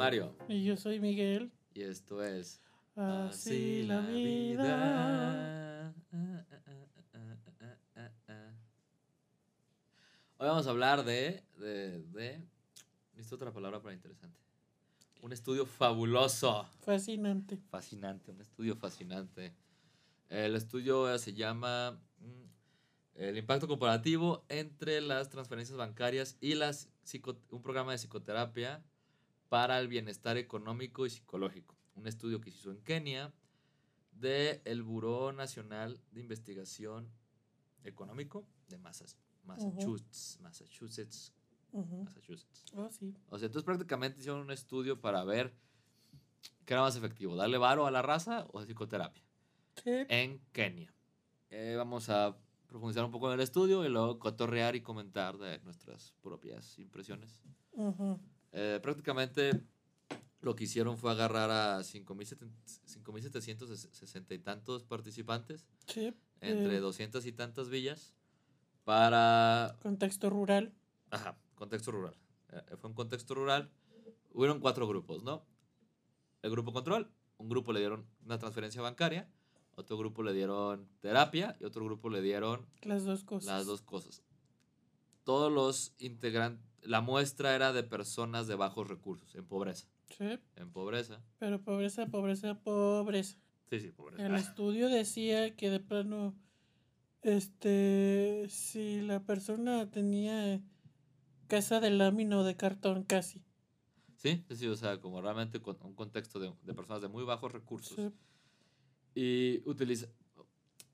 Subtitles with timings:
[0.00, 0.34] Mario.
[0.48, 1.52] Y yo soy Miguel.
[1.74, 2.62] Y esto es.
[2.96, 5.92] Así la vida.
[10.38, 11.44] Hoy vamos a hablar de.
[11.58, 12.42] de, de
[13.12, 14.40] Necesito otra palabra para interesante.
[15.20, 16.66] Un estudio fabuloso.
[16.80, 17.58] Fascinante.
[17.68, 19.52] Fascinante, un estudio fascinante.
[20.30, 22.44] El estudio se llama mm,
[23.16, 26.88] El impacto comparativo entre las transferencias bancarias y las
[27.50, 28.82] un programa de psicoterapia
[29.50, 31.76] para el bienestar económico y psicológico.
[31.96, 33.34] Un estudio que se hizo en Kenia
[34.12, 37.10] del el Buró Nacional de Investigación
[37.84, 40.38] Económico de Massachusetts.
[40.40, 41.34] Massachusetts.
[41.72, 42.64] Massachusetts.
[42.76, 43.12] Oh, sí.
[43.28, 45.52] O sea, entonces prácticamente hicieron un estudio para ver
[46.64, 49.22] qué era más efectivo, darle varo a la raza o psicoterapia
[49.82, 49.90] Sí.
[50.08, 50.94] en Kenia.
[51.50, 52.36] Eh, vamos a
[52.68, 57.42] profundizar un poco en el estudio y luego cotorrear y comentar de nuestras propias impresiones.
[57.72, 58.20] Ujú.
[58.52, 59.62] Eh, prácticamente
[60.40, 66.12] lo que hicieron fue agarrar a 5.760 y tantos participantes Sí.
[66.40, 68.14] entre Eh, 200 y tantas villas
[68.84, 70.72] para Contexto rural.
[71.10, 72.14] Ajá, contexto rural.
[72.50, 73.70] Eh, fue un contexto rural.
[74.32, 75.44] Hubieron cuatro grupos, ¿no?
[76.42, 79.28] El grupo control, un grupo le dieron una transferencia bancaria,
[79.74, 83.46] otro grupo le dieron terapia y otro grupo le dieron Las dos cosas.
[83.46, 84.22] las dos cosas.
[85.24, 89.86] Todos los integrantes, la muestra era de personas de bajos recursos, en pobreza.
[90.16, 90.38] Sí.
[90.56, 91.22] En pobreza.
[91.38, 93.36] Pero pobreza, pobreza, pobreza.
[93.70, 94.26] Sí, sí, pobreza.
[94.26, 96.34] El estudio decía que de plano,
[97.22, 100.60] este, si la persona tenía
[101.46, 103.42] casa de lámina o de cartón casi.
[104.16, 107.52] Sí, sí, o sea, como realmente con un contexto de, de personas de muy bajos
[107.52, 107.94] recursos.
[107.96, 108.10] Sí.
[109.14, 110.08] Y utiliza-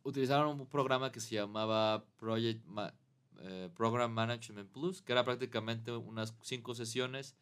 [0.05, 2.95] utilizaron un programa que se llamaba Project Ma-
[3.41, 7.37] eh, Program Management Plus, que era prácticamente unas cinco sesiones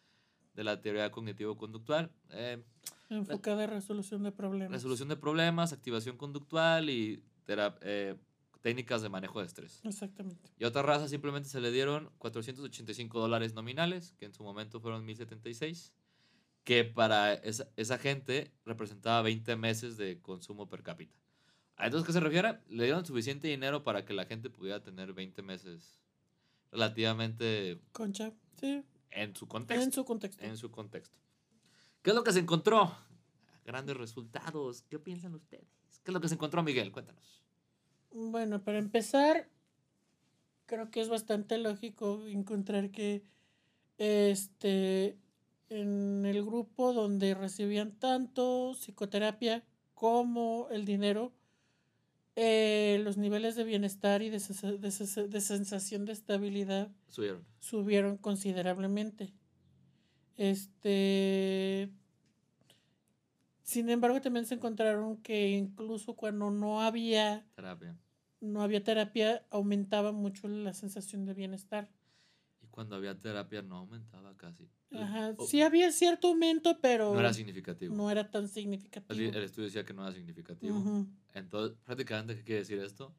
[0.55, 2.11] de la teoría cognitivo-conductual.
[2.31, 2.63] eh,
[3.11, 4.73] Enfocada en resolución de problemas.
[4.73, 8.17] resolución de problemas, activación conductual y eh,
[8.63, 9.81] técnicas de manejo de estrés.
[9.85, 10.49] Exactamente.
[10.59, 14.81] Y a otra raza simplemente se le dieron 485 dólares nominales, que en su momento
[14.81, 15.93] fueron 1076,
[16.65, 21.15] que para esa, esa gente representaba 20 meses de consumo per cápita.
[21.77, 22.59] ¿A entonces qué se refiere?
[22.69, 26.01] Le dieron suficiente dinero para que la gente pudiera tener 20 meses
[26.71, 28.33] relativamente Concha.
[28.61, 28.85] Sí.
[29.11, 29.85] en su contexto.
[29.85, 30.45] En su contexto.
[30.45, 31.19] En su contexto.
[32.03, 32.95] ¿Qué es lo que se encontró?
[33.65, 34.83] Grandes resultados.
[34.83, 35.67] ¿Qué piensan ustedes?
[36.05, 36.93] ¿Qué es lo que se encontró, Miguel?
[36.93, 37.43] Cuéntanos.
[38.13, 39.49] Bueno, para empezar,
[40.67, 43.25] creo que es bastante lógico encontrar que
[43.99, 45.19] este
[45.69, 49.65] en el grupo donde recibían tanto psicoterapia
[49.95, 51.33] como el dinero,
[52.37, 57.45] eh, los niveles de bienestar y de, de sensación de estabilidad Subieron.
[57.61, 59.33] subieron considerablemente.
[60.37, 61.91] Este.
[63.63, 67.97] Sin embargo, también se encontraron que incluso cuando no había, Terapia.
[68.41, 71.89] no había terapia, aumentaba mucho la sensación de bienestar.
[72.75, 74.69] Cuando había terapia no aumentaba casi.
[74.91, 75.35] Ajá.
[75.47, 77.95] Sí había cierto aumento, pero no era significativo.
[77.95, 79.15] no era tan significativo.
[79.33, 80.77] el estudio decía que no era significativo.
[81.35, 83.15] Entonces, prácticamente, ¿qué quiere decir esto?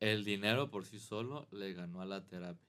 [0.00, 2.66] El dinero por sí solo le ganó a la terapia.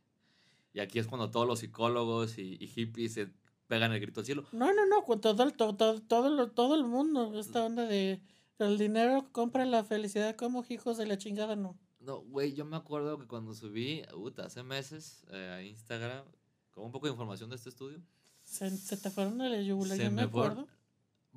[0.74, 3.30] Y aquí es cuando todos los psicólogos y, y hippies se
[3.68, 4.44] pegan el grito al cielo.
[4.52, 7.86] No, no, no, con todo el, to- to- todo, lo- todo el mundo, esta onda
[7.86, 8.22] de
[8.60, 11.78] el dinero compra la felicidad como hijos de la chingada, no.
[12.08, 16.24] No, güey, yo me acuerdo que cuando subí, puta, hace meses eh, a Instagram,
[16.72, 18.00] con un poco de información de este estudio,
[18.44, 20.66] Se, se te fueron a la yugular, yo me acuerdo.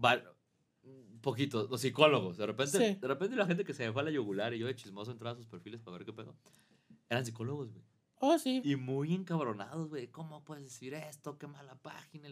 [0.03, 0.23] va-
[0.85, 2.99] un poquito, los psicólogos, de repente, Sí.
[3.01, 5.11] de repente la gente que se me fue a la yugular y yo de chismoso
[5.11, 6.37] entraba a sus perfiles para ver qué pedo,
[7.09, 7.85] eran psicólogos, güey.
[8.21, 8.63] Oh, sí.
[8.65, 10.07] Y muy encabronados, güey.
[10.07, 11.37] ¿Cómo puedes decir esto?
[11.37, 12.29] Qué mala página.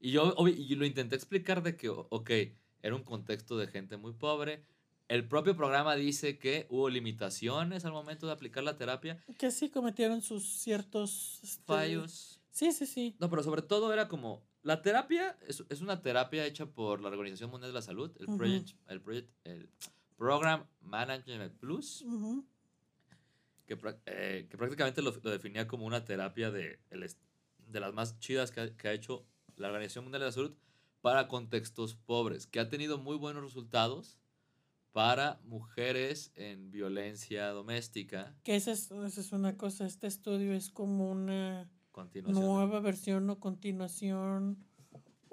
[0.00, 2.30] Y yo y lo intenté explicar de que, ok,
[2.80, 4.64] era un contexto de gente muy pobre.
[5.12, 9.68] El propio programa dice que hubo limitaciones al momento de aplicar la terapia, Que sí
[9.68, 12.40] cometieron sus ciertos este, fallos.
[12.50, 13.14] Sí, sí, sí.
[13.18, 17.10] No, pero sobre todo era como, la terapia es, es una terapia hecha por la
[17.10, 18.38] Organización Mundial de la Salud, el, Ujú.
[18.38, 19.68] project, el, project, el
[20.16, 22.06] Program Management Plus,
[23.66, 27.06] que, eh, que prácticamente lo, lo definía como una terapia de, el
[27.66, 29.26] de las más chidas que ha, que ha hecho
[29.56, 30.54] la Organización Mundial de la Salud
[31.02, 34.16] para contextos pobres, que ha tenido muy buenos resultados
[34.92, 38.34] para mujeres en violencia doméstica.
[38.44, 39.86] Que esa es, esa es una cosa.
[39.86, 41.70] Este estudio es como una
[42.26, 44.58] nueva versión o continuación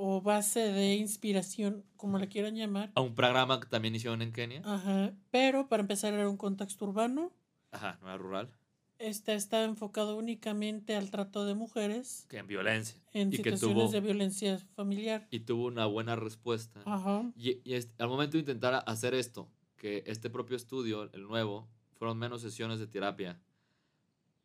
[0.01, 2.89] o base de inspiración, como la quieran llamar.
[2.95, 4.61] A un programa que también hicieron en Kenia.
[4.63, 5.13] Ajá.
[5.29, 7.33] Pero para empezar era un contexto urbano.
[7.71, 8.58] Ajá, no era rural.
[8.99, 12.25] Este está enfocado únicamente al trato de mujeres.
[12.29, 13.01] Que en violencia.
[13.13, 15.27] En y situaciones tuvo, de violencia familiar.
[15.31, 16.81] Y tuvo una buena respuesta.
[16.85, 17.31] Ajá.
[17.35, 22.17] Y, y al momento de intentar hacer esto, que este propio estudio, el nuevo, fueron
[22.17, 23.39] menos sesiones de terapia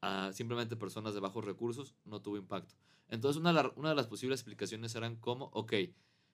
[0.00, 2.74] a simplemente personas de bajos recursos, no tuvo impacto.
[3.08, 5.72] Entonces, una de, la, una de las posibles explicaciones eran como, ok,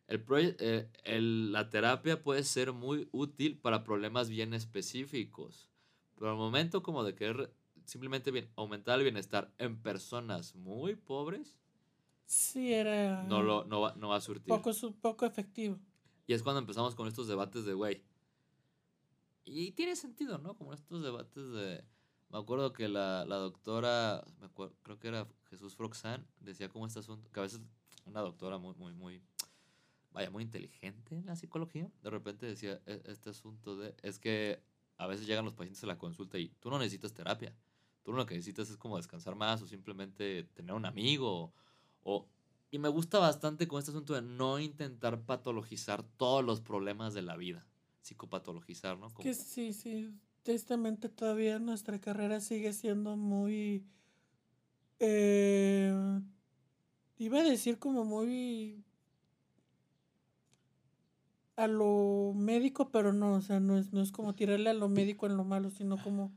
[0.08, 5.70] el, eh, el, la terapia puede ser muy útil para problemas bien específicos,
[6.16, 7.54] pero al momento como de querer
[7.90, 11.58] simplemente bien, aumentar el bienestar en personas muy pobres,
[12.24, 14.46] sí era no, lo, no, va, no va a surtir.
[14.46, 14.70] Poco,
[15.00, 15.76] poco efectivo.
[16.28, 18.04] Y es cuando empezamos con estos debates de, güey,
[19.44, 20.56] y tiene sentido, ¿no?
[20.56, 21.84] Como estos debates de...
[22.28, 26.86] Me acuerdo que la, la doctora, me acuerdo, creo que era Jesús Froxán, decía como
[26.86, 27.60] este asunto, que a veces
[28.04, 29.20] una doctora muy, muy, muy,
[30.12, 34.62] vaya, muy inteligente en la psicología, de repente decía e, este asunto de, es que
[34.96, 37.52] a veces llegan los pacientes a la consulta y tú no necesitas terapia,
[38.10, 41.52] tú lo que necesitas es como descansar más o simplemente tener un amigo
[42.02, 42.26] o...
[42.72, 47.22] Y me gusta bastante con este asunto de no intentar patologizar todos los problemas de
[47.22, 47.66] la vida
[48.02, 49.12] psicopatologizar, ¿no?
[49.14, 50.14] Que sí, sí.
[50.44, 53.84] Tristemente todavía nuestra carrera sigue siendo muy...
[55.00, 55.92] Eh,
[57.18, 58.84] iba a decir como muy
[61.56, 64.88] a lo médico, pero no, o sea, no es, no es como tirarle a lo
[64.88, 66.32] médico en lo malo, sino como,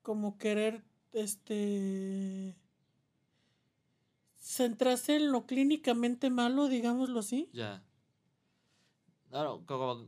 [0.00, 2.56] como querer, este,
[4.38, 7.48] centrarse en lo clínicamente malo, digámoslo así.
[7.52, 7.82] Ya.
[9.30, 10.06] No, como,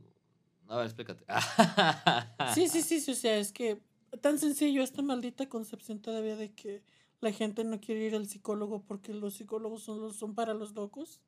[0.67, 1.25] a ver, explícate.
[2.53, 3.81] sí, sí, sí, sí, o sea, es que
[4.21, 6.83] tan sencillo esta maldita concepción todavía de que
[7.21, 11.21] la gente no quiere ir al psicólogo porque los psicólogos son, son para los locos.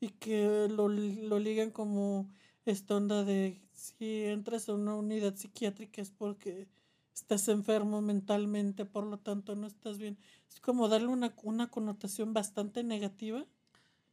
[0.00, 2.30] Y que lo, lo ligan como
[2.64, 6.68] esta onda de si entras a una unidad psiquiátrica es porque
[7.14, 10.18] estás enfermo mentalmente, por lo tanto no estás bien.
[10.48, 13.44] Es como darle una, una connotación bastante negativa.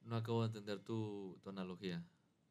[0.05, 2.03] No acabo de entender tu, tu analogía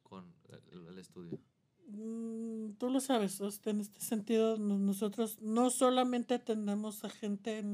[0.02, 0.34] con
[0.72, 1.38] el, estudio?
[1.86, 7.64] Mm, tú lo sabes, en este sentido nosotros no solamente atendemos a gente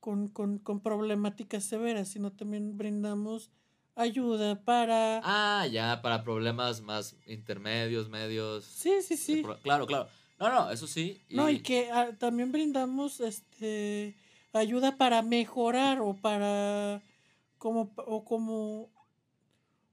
[0.00, 3.50] con, con, con problemáticas severas, sino también brindamos
[3.94, 5.20] ayuda para...
[5.24, 8.64] Ah, ya, para problemas más intermedios, medios.
[8.64, 9.44] Sí, sí, sí.
[9.62, 10.08] Claro, claro.
[10.42, 11.22] No, no, eso sí.
[11.30, 14.16] No, y que ah, también brindamos este
[14.52, 17.00] ayuda para mejorar o para
[17.58, 18.90] como o como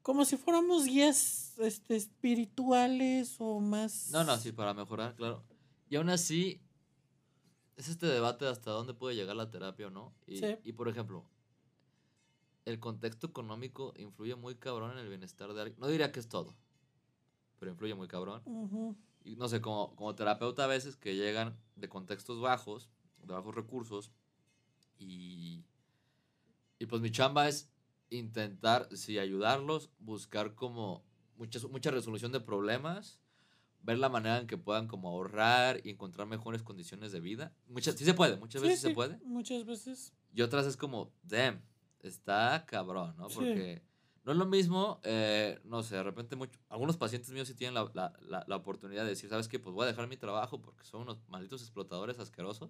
[0.02, 4.10] como si fuéramos guías este, espirituales o más...
[4.12, 5.44] No, no, sí, para mejorar, claro.
[5.88, 6.60] Y aún así,
[7.78, 10.16] es este debate de hasta dónde puede llegar la terapia o no.
[10.26, 11.26] Y, y por ejemplo,
[12.66, 15.80] el contexto económico influye muy cabrón en el bienestar de alguien.
[15.80, 16.56] No diría que es todo,
[17.60, 18.42] pero influye muy cabrón.
[19.30, 22.90] Y no sé, como, como terapeuta a veces que llegan de contextos bajos,
[23.20, 24.12] de bajos recursos,
[24.98, 25.64] y,
[26.80, 27.72] y pues mi chamba es
[28.10, 31.04] intentar, sí, ayudarlos, buscar como
[31.38, 33.20] mucha, mucha resolución de problemas,
[33.84, 37.54] ver la manera en que puedan como ahorrar y encontrar mejores condiciones de vida.
[37.68, 39.20] Muchas, sí se puede, muchas veces se puede.
[39.24, 40.12] Muchas veces.
[40.34, 41.62] Y otras es como, damn,
[42.00, 43.28] está cabrón, ¿no?
[43.28, 43.84] Porque
[44.26, 47.74] no es lo mismo, eh, no sé, de repente mucho, algunos pacientes míos sí tienen
[47.74, 49.60] la, la, la, la oportunidad de decir, ¿sabes qué?
[49.60, 52.70] Pues voy a dejar mi trabajo porque son unos malditos explotadores asquerosos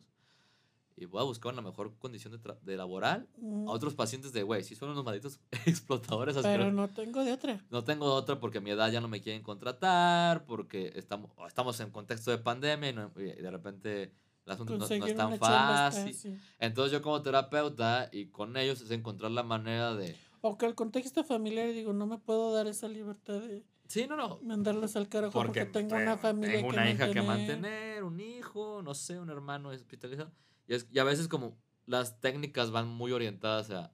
[1.00, 3.68] y voy a buscar una mejor condición de, de laboral a mm.
[3.68, 6.36] otros pacientes de, güey, si son unos malditos explotadores.
[6.42, 7.64] Pero no tengo de otra.
[7.70, 11.32] No tengo de otra porque a mi edad ya no me quieren contratar, porque estamos,
[11.48, 14.12] estamos en contexto de pandemia y, de repente
[14.46, 16.42] el asunto no, es tan fácil.
[16.60, 20.18] Entonces yo como terapeuta y con ellos es encontrar la manera de...
[20.42, 23.66] O que el contexto familiar, digo, no me puedo dar esa libertad de...
[23.88, 24.40] Sí, no, no.
[24.44, 28.94] Mandarlos al carajo porque, tengo una familia tengo una hija que mantener, un hijo, no
[28.94, 30.32] sé, un hermano hospitalizado.
[30.68, 33.92] Y, es, y a veces como las técnicas van muy orientadas a,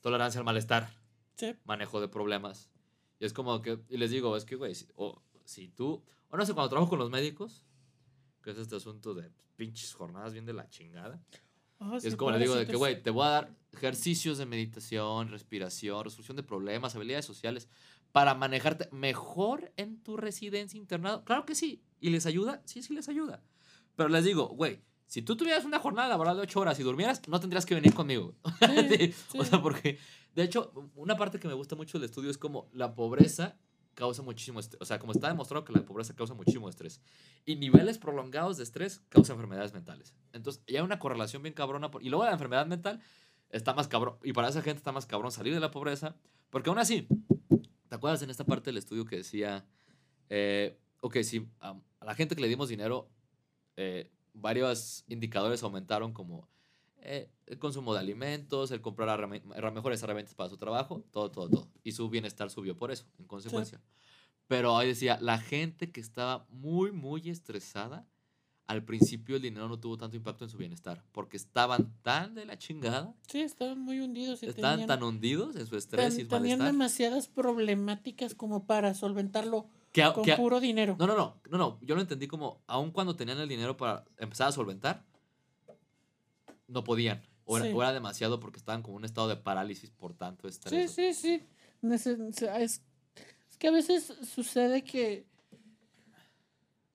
[0.00, 0.90] tolerancia al malestar,
[1.64, 2.70] manejo de problemas.
[3.18, 6.36] Y es como que, y les digo, es que, güey, si, o si tú, o
[6.36, 7.64] no sé, cuando trabajo con los médicos,
[8.42, 11.20] que es este asunto de pinches jornadas bien de la chingada.
[11.80, 15.30] Ah, es como le digo, de que, güey, te voy a dar ejercicios de meditación,
[15.30, 17.68] respiración, resolución de problemas, habilidades sociales,
[18.12, 21.24] para manejarte mejor en tu residencia internado.
[21.24, 21.82] Claro que sí.
[21.98, 22.62] ¿Y les ayuda?
[22.66, 23.42] Sí, sí les ayuda.
[23.96, 27.26] Pero les digo, güey, si tú tuvieras una jornada laboral de 8 horas y durmieras,
[27.28, 28.34] no tendrías que venir conmigo.
[29.38, 29.98] O sea, porque,
[30.34, 33.56] de hecho, una parte que me gusta mucho del estudio es como la pobreza
[34.00, 34.80] causa muchísimo estrés.
[34.80, 37.02] O sea, como está demostrado que la pobreza causa muchísimo estrés.
[37.44, 40.14] Y niveles prolongados de estrés causan enfermedades mentales.
[40.32, 41.90] Entonces, ya hay una correlación bien cabrona.
[42.00, 43.02] y luego la enfermedad mental
[43.50, 44.16] está más cabrón.
[44.24, 46.16] Y para esa gente está más cabrón salir de la pobreza.
[46.48, 47.06] Porque aún así,
[47.88, 49.66] ¿te acuerdas en esta parte del estudio que decía,
[50.30, 53.10] eh, ok, si a la gente que le dimos dinero,
[53.76, 56.48] eh, varios indicadores aumentaron como
[57.02, 61.30] eh, el consumo de alimentos, el comprar herrami- herra- mejores herramientas para su trabajo, todo,
[61.30, 61.68] todo, todo.
[61.84, 63.80] Y su bienestar subió por eso, en consecuencia.
[64.46, 68.06] Pero ahí decía, la gente que estaba muy, muy estresada,
[68.66, 72.44] al principio el dinero no tuvo tanto impacto en su bienestar, porque estaban tan de
[72.46, 76.20] la chingada, Sí, estaban muy hundidos y estaban tenían, tan hundidos en su estrés ten-
[76.20, 76.66] y su tenían malestar.
[76.72, 80.94] demasiadas problemáticas como para solventarlo Que, con que puro dinero.
[81.00, 84.04] No, no, no, no, no, yo lo entendí como, aun cuando tenían el dinero para
[84.18, 85.04] empezar a solventar,
[86.70, 87.22] no podían.
[87.44, 87.72] O era, Sí.
[87.74, 90.90] o era demasiado porque estaban como en un estado de parálisis por tanto Sí, estrés.
[90.92, 91.42] sí, sí.
[91.82, 92.16] Nece-
[92.60, 92.82] Es,
[93.50, 95.26] es que a veces sucede que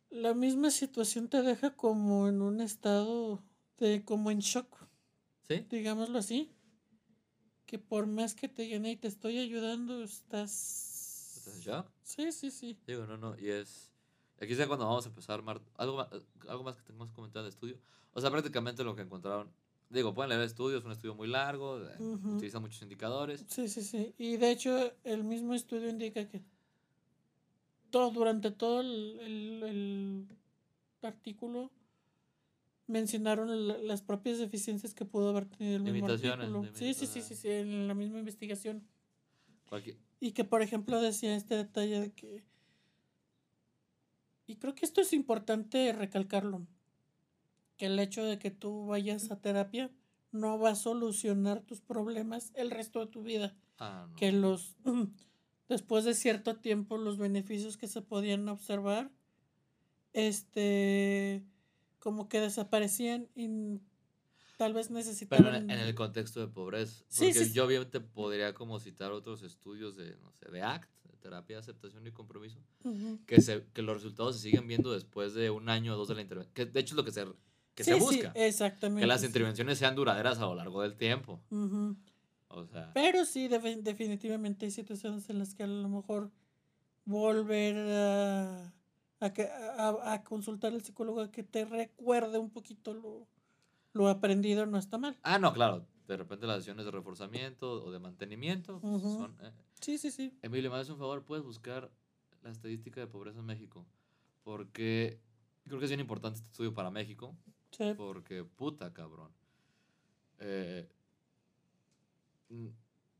[0.09, 3.43] la misma situación te deja como en un estado
[3.77, 4.77] de como en shock,
[5.47, 5.65] ¿Sí?
[5.69, 6.51] digámoslo así.
[7.65, 11.35] Que por más que te llene y te estoy ayudando, estás...
[11.37, 11.91] ¿Estás en shock?
[12.03, 12.79] Sí, sí, sí.
[12.87, 13.91] Digo, no, no, y es...
[14.39, 15.61] Aquí es cuando vamos a empezar a armar...
[15.77, 16.07] Algo más,
[16.47, 17.79] algo más que tengamos que comentar del estudio.
[18.13, 19.51] O sea, prácticamente lo que encontraron...
[19.89, 22.35] Digo, pueden leer el estudio, es un estudio muy largo, Ujú.
[22.35, 23.45] utilizan muchos indicadores.
[23.47, 24.13] Sí, sí, sí.
[24.17, 26.41] Y de hecho, el mismo estudio indica que
[27.91, 30.27] todo, durante todo el, el- el
[31.07, 31.71] artículo
[32.87, 36.63] mencionaron la- las propias deficiencias que pudo haber tenido el mismo artículo.
[36.73, 38.83] Sí, sí, sí, sí, sí, en la misma investigación.
[39.69, 42.43] Cualquier- Y que, por ejemplo, decía este detalle de que...
[44.47, 46.67] Y creo que esto es importante recalcarlo.
[47.77, 49.91] Que el hecho de que tú vayas a terapia
[50.31, 54.15] no va a solucionar tus problemas el resto de tu vida Ah, no.
[54.15, 54.75] que los
[55.69, 59.11] después de cierto tiempo los beneficios que se podían observar
[60.13, 61.43] este
[61.99, 63.79] como que desaparecían y
[64.57, 67.03] tal vez Pero necesitaban en, en el contexto de pobreza.
[67.09, 70.87] Sí, Porque sí, yo obviamente podría como citar otros estudios de, no sé, de ACT,
[71.11, 72.59] de terapia de aceptación y compromiso,
[73.25, 76.15] que, se, que los resultados se siguen viendo después de un año o dos de
[76.15, 76.53] la intervención.
[76.53, 77.25] Que de hecho es lo que se,
[77.75, 78.31] que Sí, se sí, busca.
[78.35, 79.27] exactamente que las sí.
[79.27, 81.41] intervenciones sean duraderas a lo largo del tiempo.
[81.51, 81.95] Ujú.
[82.47, 86.31] O sea, pero sí defi- definitivamente hay situaciones en las que a lo mejor
[87.05, 88.73] volver a
[89.21, 93.27] a, que- a- a consultar al psicólogo a que te recuerde un poquito lo,
[93.93, 95.85] lo aprendido no está mal ah, no, claro.
[96.07, 99.35] De repente las sesiones de reforzamiento o de mantenimiento son...
[99.41, 99.51] eh,
[99.81, 101.91] sí sí sí Emilio, me haces un favor, puedes buscar
[102.43, 103.85] la estadística de pobreza en México.
[104.43, 105.19] Porque
[105.63, 107.35] creo que es bien importante este estudio para México.
[107.77, 107.93] Sí.
[107.95, 109.31] Porque, puta cabrón.
[110.39, 110.87] Eh,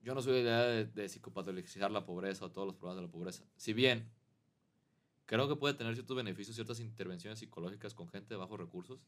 [0.02, 2.98] yo no soy de la idea de, de psicopatologizar la pobreza o todos los problemas
[2.98, 3.44] de la pobreza.
[3.58, 4.10] Si bien
[5.26, 9.00] creo que puede tener ciertos beneficios, ciertas intervenciones psicológicas con gente de bajos recursos,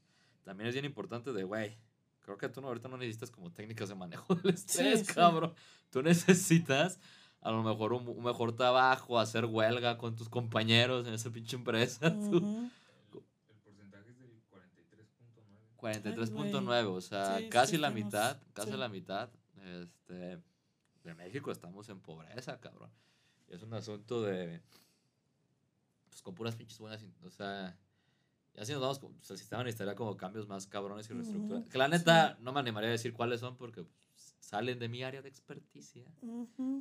[0.44, 1.78] también es bien importante de, güey,
[2.22, 5.14] creo que tú no, ahorita no necesitas como técnicas de manejo del estrés, sí.
[5.14, 5.54] cabrón.
[5.90, 7.00] Tú necesitas
[7.42, 11.56] a lo mejor un, un mejor trabajo, hacer huelga con tus compañeros en esa pinche
[11.56, 12.14] empresa.
[12.32, 12.42] tú.
[12.42, 12.72] Porcentaje es del
[15.78, 16.52] 43.9.
[16.52, 18.78] 43.9, o sea, Sí, sí casi la mitad, casi sí.
[18.78, 19.30] la mitad
[19.82, 20.42] este,
[21.04, 22.92] de México estamos en pobreza, cabrón.
[23.48, 24.62] Es un asunto de,
[26.10, 27.78] pues con puras pinches buenas, o sea,
[28.54, 31.70] ya si nos vamos, pues, el sistema necesitaría como cambios más cabrones y reestructuras.
[31.70, 33.86] Que la neta, no me animaría a decir cuáles son porque
[34.40, 36.06] salen de mi área de experticia.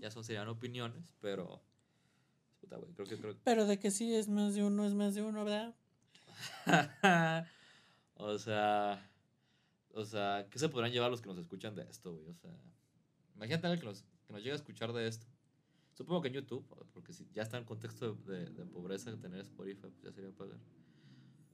[0.00, 1.62] Ya son, serían opiniones, pero,
[2.60, 5.22] puta, creo que, creo Pero de que sí es más de uno, es más de
[5.22, 5.74] uno, ¿verdad?
[8.16, 9.10] o sea,
[9.92, 12.28] o sea, ¿qué se podrán llevar los que nos escuchan de esto, güey?
[12.28, 12.50] O sea,
[13.34, 15.26] imagínate alguien que nos, que nos llegue a escuchar de esto.
[15.94, 19.40] Supongo que en YouTube, porque si ya está en contexto de, de, de pobreza, tener
[19.40, 20.58] Spotify, pues ya sería pagar.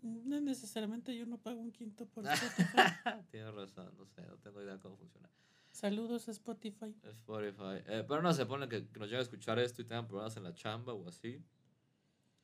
[0.03, 3.25] No necesariamente yo no pago un quinto por Spotify.
[3.31, 5.31] Tienes razón, no sé, no tengo idea cómo funciona.
[5.71, 6.95] Saludos a Spotify.
[7.05, 7.83] Spotify.
[7.87, 10.37] Eh, pero no se pone que, que nos llegue a escuchar esto y tengan problemas
[10.37, 11.43] en la chamba o así.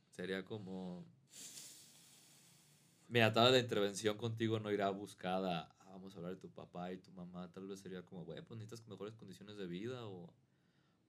[0.06, 1.04] Sería como.
[3.08, 5.74] Mira, tal vez la intervención contigo no irá buscada.
[5.80, 7.50] a, vamos a hablar de tu papá y tu mamá.
[7.52, 10.32] Tal vez sería como, güey, pues necesitas mejores condiciones de vida o,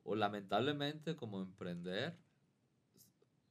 [0.03, 2.17] o lamentablemente como emprender.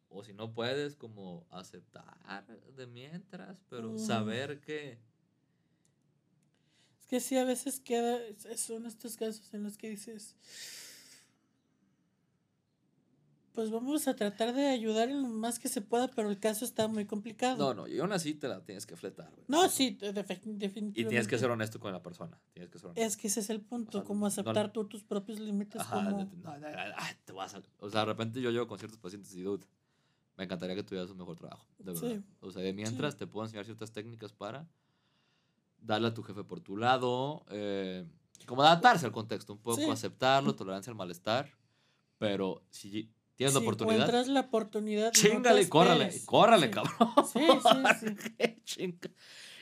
[0.08, 4.98] O si no puedes, como aceptar de mientras, pero saber que.
[6.98, 8.18] Es que sí, a veces queda,
[8.56, 10.34] son estos casos en los que dices,
[13.58, 16.64] pues vamos a tratar de ayudar en lo más que se pueda, pero el caso
[16.64, 17.56] está muy complicado.
[17.56, 19.32] No, no, y aún así te la tienes que fletar.
[19.34, 19.44] güey.
[19.48, 21.00] No, sí, definitivamente.
[21.00, 22.40] Y tienes que ser honesto con la persona.
[22.52, 23.04] Tienes que ser honesto.
[23.04, 25.80] Es que ese es el punto, O sea, como no- aceptar tú tus propios límites
[25.80, 26.10] Ajá, como...
[26.10, 26.66] no, no, no,
[27.24, 29.66] te vas a- O sea, de repente yo llego con ciertos pacientes y dude,
[30.36, 32.02] me encantaría que tuvieras un mejor trabajo, de Sí.
[32.06, 32.22] verdad.
[32.38, 34.68] O sea, de mientras te puedo enseñar ciertas técnicas para
[35.80, 38.06] darle a tu jefe por tu lado, eh,
[38.46, 39.90] como adaptarse al contexto, un poco Sí.
[39.90, 41.50] aceptarlo, tolerancia al malestar,
[42.18, 45.06] pero si tienes la si oportunidad, encuentras la oportunidad...
[45.06, 46.72] no chingale, córrale, córrale, Sí.
[46.72, 47.08] cabrón.
[47.32, 47.40] Sí,
[48.00, 48.98] sí, sí.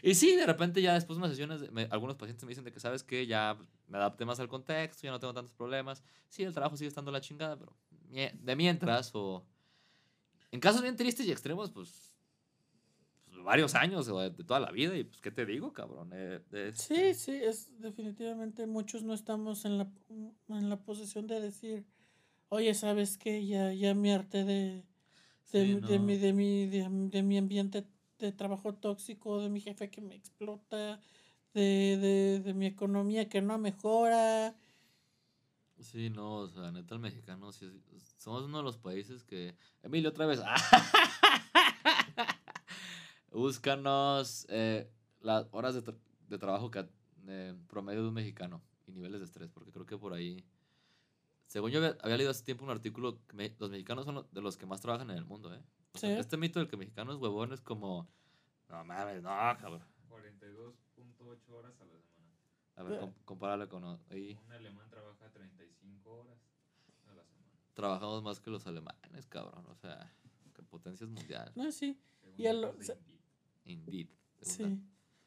[0.03, 2.73] Y sí, de repente ya después de unas sesiones, me- algunos pacientes me dicen de
[2.73, 3.57] que, ¿sabes que Ya
[3.89, 6.03] me adapté más al contexto, ya no tengo tantos problemas.
[6.29, 7.77] Sí, el trabajo sigue estando la chingada, pero
[8.11, 9.45] de mientras o...
[10.53, 12.15] En casos bien tristes y extremos, pues...
[13.27, 16.11] pues, varios años de, toda la vida y pues, ¿qué te digo, cabrón?
[16.15, 16.41] Eh,
[16.75, 19.91] Sí, sí, es definitivamente muchos no estamos en la,
[20.49, 21.85] en la posición de decir,
[22.49, 23.47] oye, ¿sabes qué?
[23.47, 24.85] Ya, ya me harté de,
[25.53, 27.85] de, Sí, mi- de, mi, de, mi, de, de mi ambiente
[28.19, 31.01] de trabajo tóxico, de mi jefe que me explota,
[31.55, 34.57] de, de, de mi economía que no mejora.
[35.81, 37.71] Sí, no, o sea, neta, el mexicano, sí
[38.17, 39.55] somos uno de los países que...
[39.83, 40.41] Emilio, otra vez.
[43.31, 45.99] Búscanos eh, las horas de, tra-
[46.29, 46.87] de trabajo que,
[47.29, 50.43] eh, promedio de un mexicano y niveles de estrés, porque creo que por ahí...
[51.47, 54.41] Según yo había, había leído hace tiempo un artículo, que me- los mexicanos son de
[54.41, 55.63] los que más trabajan en el mundo, ¿eh?
[55.95, 56.21] O sea, Sí.
[56.21, 58.09] Este mito del que mexicano es huevón es como...
[58.69, 59.83] No mames, no, cabrón.
[60.11, 62.37] 42.8 horas a la semana.
[62.77, 63.85] A ver, com- compáralo con...
[64.11, 64.37] ahí.
[64.45, 66.39] Un alemán trabaja 35 horas
[67.07, 67.53] a la semana.
[67.75, 69.65] Trabajamos más que los alemanes, cabrón.
[69.69, 70.13] O sea,
[70.55, 71.53] que potencias mundial.
[71.55, 72.99] No, sí, según Y a lo- Indeed.
[73.65, 74.09] Indeed.
[74.43, 74.81] sí.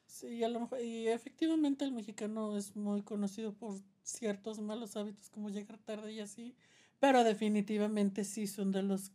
[0.10, 4.96] Sí, y a lo mejor, y efectivamente el mexicano es muy conocido por ciertos malos
[4.96, 6.56] hábitos como llegar tarde y así,
[7.00, 9.12] pero definitivamente sí son de los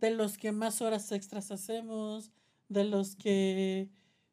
[0.00, 2.30] de los que más horas extras hacemos,
[2.70, 3.90] de los que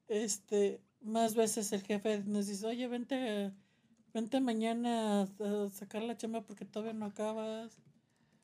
[0.08, 3.52] este más veces el jefe nos dice, "Oye, vente
[4.14, 7.78] vente mañana a, sacar la chamba porque todavía no acabas."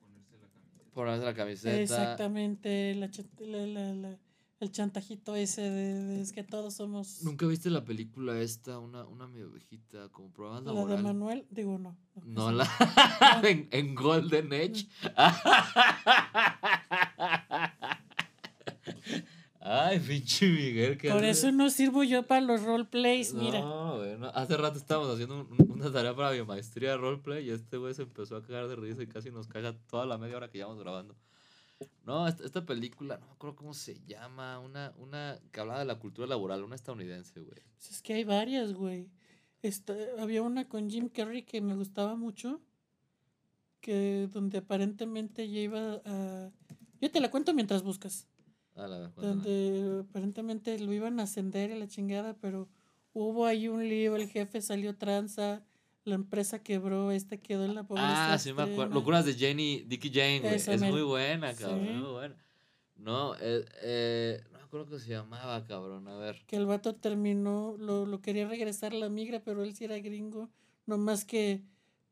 [0.01, 0.91] Ponerse la camiseta.
[0.93, 1.81] Ponerse la camiseta.
[1.81, 3.09] Exactamente, la,
[3.39, 4.19] la- la- la-
[4.61, 8.79] el chantajito ese de, de es que todos somos ¿Nunca viste la película esta?
[8.79, 11.03] Una, una medio viejita, como programas la de laboral.
[11.03, 11.97] Manuel, digo no.
[12.25, 12.67] No, la
[13.43, 14.87] en, en Golden Age.
[19.63, 20.97] Ay, pinche Miguel.
[20.97, 23.59] ¿qué Por eso no sirvo yo para los roleplays, mira.
[23.59, 24.27] No, güey, no.
[24.29, 28.01] Hace rato estábamos haciendo un- una tarea para biomaestría de roleplay y este güey se
[28.03, 30.79] empezó a cagar de risa y casi nos caga toda la media hora que llevamos
[30.79, 31.15] grabando.
[32.05, 35.85] No, esta, esta película, no me acuerdo cómo se llama, una, una que hablaba de
[35.85, 37.61] la cultura laboral, una estadounidense, güey.
[37.77, 39.09] Pues es que hay varias, güey.
[39.61, 42.59] Esta- había una con Jim Carrey que me gustaba mucho,
[43.79, 46.51] que donde aparentemente ya iba a...
[46.99, 48.27] Yo te la cuento mientras buscas.
[48.75, 49.35] A la ver, cuéntame.
[49.35, 52.69] donde aparentemente lo iban a ascender y la chingada, pero
[53.13, 55.63] hubo ahí un lío, el jefe salió tranza,
[56.03, 58.33] la empresa quebró, este quedó en la pobreza.
[58.33, 58.93] Ah, sí me acuerdo.
[58.93, 60.55] Locuras de Jenny, Dickie Jane, güey.
[60.55, 61.85] Es muy buena, cabrón.
[61.85, 61.93] Sí.
[61.93, 62.35] Muy buena.
[62.95, 66.07] No, eh, eh, no me acuerdo cómo se llamaba, cabrón.
[66.07, 66.43] A ver.
[66.47, 69.97] Que el vato terminó, lo, lo quería regresar a la migra, pero él sí era
[69.99, 70.49] gringo,
[70.85, 71.63] nomás que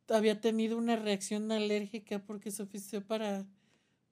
[0.07, 3.45] había tenido una reacción alérgica porque se ofició para,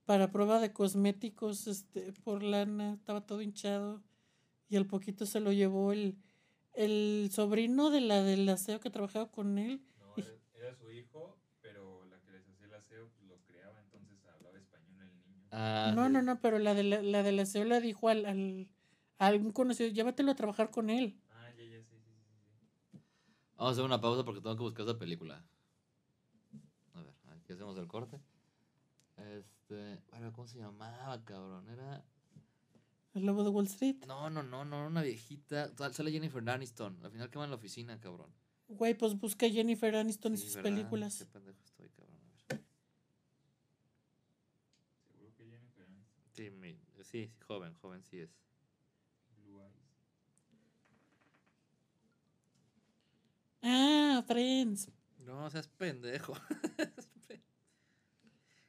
[0.05, 4.03] para prueba de cosméticos este, por lana, estaba todo hinchado
[4.69, 6.17] y al poquito se lo llevó el,
[6.77, 9.81] el sobrino de la del aseo que trabajaba con él.
[9.99, 13.79] No, era, era su hijo, pero la que les hacía el aseo pues, lo criaba,
[13.81, 15.47] entonces hablaba español el niño.
[15.51, 16.13] Ah, no, sí.
[16.13, 18.69] no, no, pero la de la, la del aseo le dijo al, al
[19.19, 21.19] a algún conocido, llévatelo a trabajar con él.
[21.31, 22.37] Ah, ya, ya, sí, sí, sí.
[22.91, 22.99] sí.
[23.55, 25.43] Vamos a hacer una pausa porque tengo que buscar esa película.
[26.93, 28.21] A ver, aquí hacemos el corte.
[29.17, 30.03] Este.
[30.11, 31.67] Bueno, ¿cómo se llamaba, cabrón?
[31.69, 32.05] Era.
[33.17, 33.97] El lobo de Wall Street.
[34.07, 35.73] No, no, no, no, una viejita.
[35.75, 36.99] Sal- Sale Jennifer Aniston.
[37.03, 38.31] Al final quema en la oficina, cabrón.
[38.67, 40.71] Güey, pues busca Jennifer Aniston y Sí, sus ¿verdad?
[40.71, 41.17] películas.
[41.19, 42.17] Qué pendejo estoy, cabrón.
[42.21, 42.63] A ver.
[45.11, 48.29] Seguro que Jennifer Aniston, Sí, mi- sí, sí, joven, joven sí es.
[49.43, 49.73] Blue Eyes.
[53.63, 54.89] Ah, Friends.
[55.19, 56.33] No, seas pendejo.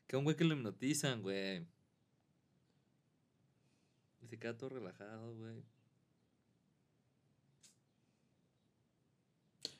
[0.06, 1.66] que un güey que lo hipnotizan, güey.
[4.28, 5.64] Se queda todo relajado, güey.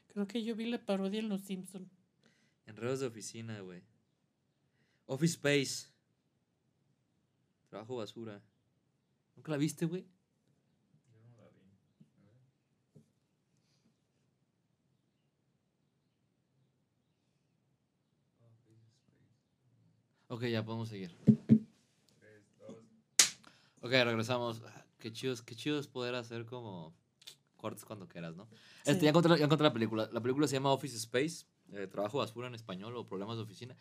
[0.07, 1.89] Creo que yo vi la parodia en Los Simpson.
[2.67, 3.83] Enredos de oficina, güey.
[5.07, 5.91] Office Space.
[7.69, 8.43] Trabajo basura.
[9.37, 10.03] ¿Nunca la viste, güey?
[11.13, 11.61] Yo no la vi.
[12.17, 12.35] A ver.
[18.41, 18.97] Office Space.
[20.29, 21.38] Ok, ya podemos seguir.
[23.81, 24.63] Ok, regresamos.
[24.99, 26.93] Qué chido, qué chido es poder hacer como
[27.57, 28.49] cortes cuando quieras, ¿no?
[28.85, 30.09] Este, ya, encontré, ya encontré la película.
[30.13, 33.77] La película se llama Office Space, eh, Trabajo Basura en español o Problemas de Oficina.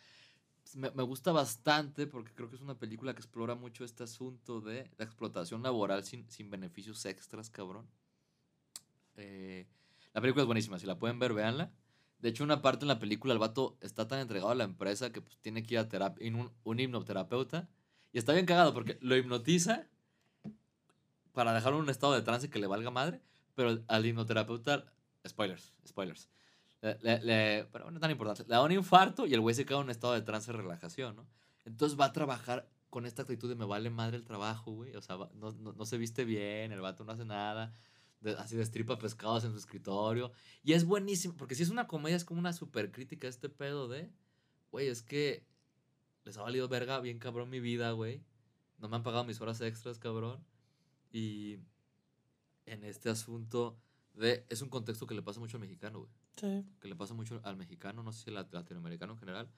[0.74, 4.60] Me, me gusta bastante porque creo que es una película que explora mucho este asunto
[4.60, 7.88] de la explotación laboral sin, sin beneficios extras, cabrón.
[9.16, 9.66] Eh,
[10.12, 11.72] la película es buenísima, si la pueden ver, véanla.
[12.18, 15.10] De hecho, una parte en la película el vato está tan entregado a la empresa
[15.12, 17.68] que pues, tiene que ir a terapia, un, un hipnoterapeuta.
[18.18, 19.86] Está bien cagado porque lo hipnotiza
[21.32, 23.20] para dejarlo en un estado de trance que le valga madre.
[23.54, 24.84] pero al hipnoterapeuta,
[25.26, 26.28] spoilers, spoilers,
[26.80, 29.84] le, pero no tan importante, le da un infarto y el güey se queda en
[29.84, 31.26] un estado de trance de relajación, ¿no?
[31.64, 34.94] Entonces va a trabajar con esta actitud de me vale madre el trabajo, güey.
[34.96, 37.72] O sea, no, no, se viste bien, el vato no hace nada.
[38.20, 40.32] de- así destripa pescados en su escritorio.
[40.64, 43.86] Y es buenísimo, porque si es una comedia, es como una super crítica este pedo
[43.88, 44.10] de,
[44.72, 45.44] güey, es que
[46.28, 48.22] les ha valido verga bien cabrón mi vida, güey.
[48.78, 50.44] No me han pagado mis horas extras, cabrón.
[51.10, 51.56] Y
[52.66, 53.78] en este asunto
[54.14, 56.64] de, es un contexto que le pasa mucho al mexicano, güey Sí.
[56.80, 59.48] que le pasa mucho al mexicano, no sé si al lat- latinoamericano en general,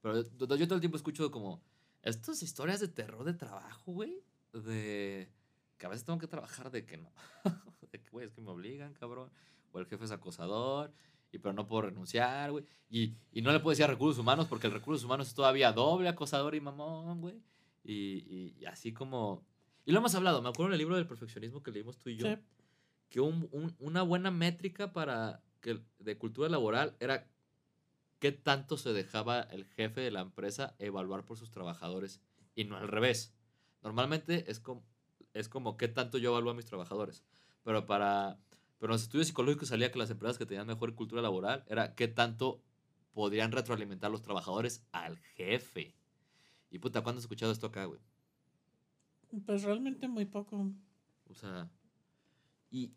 [0.00, 1.60] pero yo, yo todo el tiempo escucho como
[2.02, 5.28] estas historias de terror de trabajo, güey, de
[5.76, 7.12] que a veces tengo que trabajar de que no,
[7.92, 9.30] de que, güey, es que me obligan, cabrón,
[9.72, 10.92] o el jefe es acosador,
[11.32, 14.46] y pero no puedo renunciar, güey, y, y no le puedo decir a recursos humanos
[14.48, 17.40] porque el recursos humanos es todavía doble acosador y mamón, güey,
[17.82, 19.44] y, y- y así como...
[19.84, 22.16] Y lo hemos hablado, me acuerdo en el libro del perfeccionismo que leímos tú y
[22.16, 22.36] yo, Sí.
[23.08, 27.26] que un- un- una buena métrica para que de cultura laboral era
[28.18, 32.20] qué tanto se dejaba el jefe de la empresa evaluar por sus trabajadores
[32.54, 33.34] y no al revés.
[33.82, 34.84] Normalmente es como,
[35.32, 37.24] es como qué tanto yo evalúo a mis trabajadores.
[37.64, 38.38] Pero para
[38.82, 41.94] pero en los estudios psicológicos salía que las empresas que tenían mejor cultura laboral era
[41.94, 42.64] qué tanto
[43.12, 45.94] podrían retroalimentar los trabajadores al jefe.
[46.68, 48.00] Y puta, ¿cuándo has escuchado esto acá, güey?
[49.46, 50.72] Pues realmente muy poco.
[51.30, 51.70] O sea,
[52.72, 52.92] y,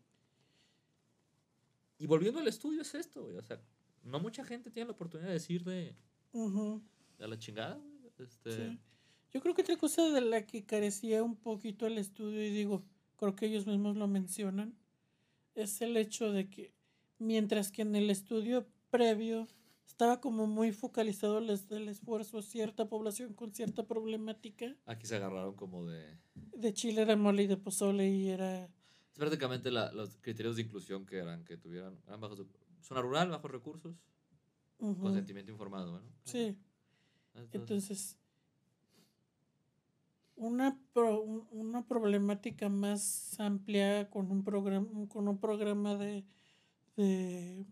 [2.00, 3.38] y volviendo al estudio es esto, güey.
[3.38, 3.62] O sea,
[4.02, 5.96] no mucha gente tiene la oportunidad de decir de,
[6.32, 6.82] Ujú,
[7.20, 8.12] de la chingada, güey.
[8.18, 8.80] Este, sí.
[9.30, 12.84] Yo creo que otra cosa de la que carecía un poquito el estudio, y digo,
[13.18, 14.76] creo que ellos mismos lo mencionan,
[15.56, 16.74] es el hecho de que
[17.20, 19.48] mientras que en el estudio previo
[19.88, 25.06] estaba como muy focalizado el, es- el esfuerzo a cierta población con cierta problemática, Aquí
[25.08, 26.18] se agarraron como de...
[26.36, 28.66] de Chile era mole y de pozole y era...
[28.66, 32.46] Es prácticamente la- los criterios de inclusión que eran, que tuvieran eran bajos,
[32.82, 33.96] zona rural, bajos recursos,
[34.78, 36.02] consentimiento informado, ¿no?
[36.26, 36.58] Sí,
[37.34, 38.18] Entonces, entonces
[40.36, 46.26] una, pro- un- una problemática más amplia con un programa con un programa de,
[46.98, 47.66] de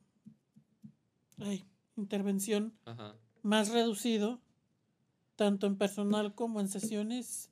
[1.39, 1.65] ay,
[1.97, 3.15] intervención ajá.
[3.41, 4.41] más reducido
[5.35, 7.49] tanto en personal como en sesiones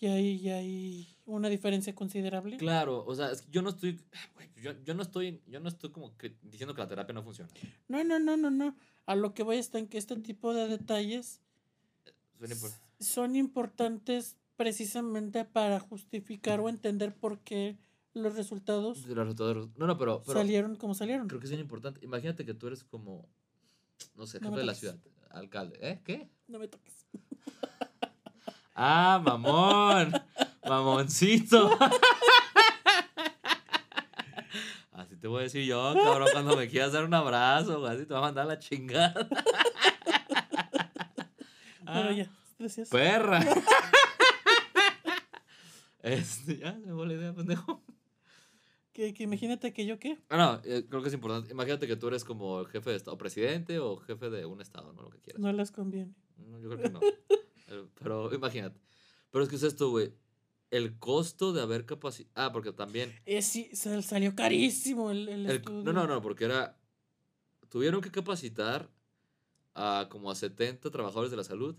[0.00, 4.00] y ahí ya hay una diferencia considerable Claro, o sea, es que yo no estoy,
[4.62, 7.50] yo, yo no estoy, yo no estoy como que diciendo que la terapia no funciona.
[7.88, 10.68] no no no no no a lo que voy está en que este tipo de
[10.68, 11.40] detalles
[13.00, 17.78] Son importantes precisamente para justificar o entender por qué
[18.14, 21.28] los resultados de los resultados- No, no, pero, pero salieron como salieron.
[21.28, 22.04] creo que es bien importante.
[22.04, 23.28] Imagínate que tú eres como,
[24.16, 24.96] no sé, jefe de la ciudad,
[25.30, 25.78] alcalde.
[25.80, 26.00] ¿Eh?
[26.04, 26.28] ¿Qué?
[26.48, 27.06] No me toques.
[28.74, 30.12] Ah, mamón.
[30.68, 31.70] Mamoncito.
[34.92, 38.12] Así te voy a decir yo, cabrón, cuando me quieras dar un abrazo, así te
[38.14, 39.28] va a mandar la chingada.
[41.92, 42.88] Pero Ah, ya, gracias.
[42.90, 43.40] Perra.
[46.02, 47.82] Este, ya, me la idea, pendejo.
[48.92, 50.18] Que, que imagínate que yo qué.
[50.28, 51.50] Ah, no, eh, creo que es importante.
[51.52, 54.92] Imagínate que tú eres como el jefe de Estado, presidente o jefe de un Estado,
[54.92, 55.02] ¿no?
[55.02, 55.40] Lo que quieras.
[55.40, 56.14] No les conviene.
[56.36, 57.00] No, yo creo que no.
[57.70, 58.80] Eh, Pero imagínate.
[59.30, 60.14] Pero es que es esto, güey.
[60.70, 62.46] El costo de haber capacitado.
[62.46, 63.12] Ah, porque también.
[63.26, 66.78] Eh, sí, sal- salió carísimo el, el el- no, no, no, porque era.
[67.68, 68.88] Tuvieron que capacitar
[69.78, 71.76] a como a 70 trabajadores de la salud.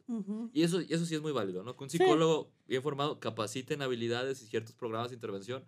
[0.54, 1.76] Y eso, eso sí es muy válido, ¿no?
[1.76, 1.98] Que un Sí.
[1.98, 5.64] psicólogo bien formado capacite en habilidades y ciertos programas de intervención.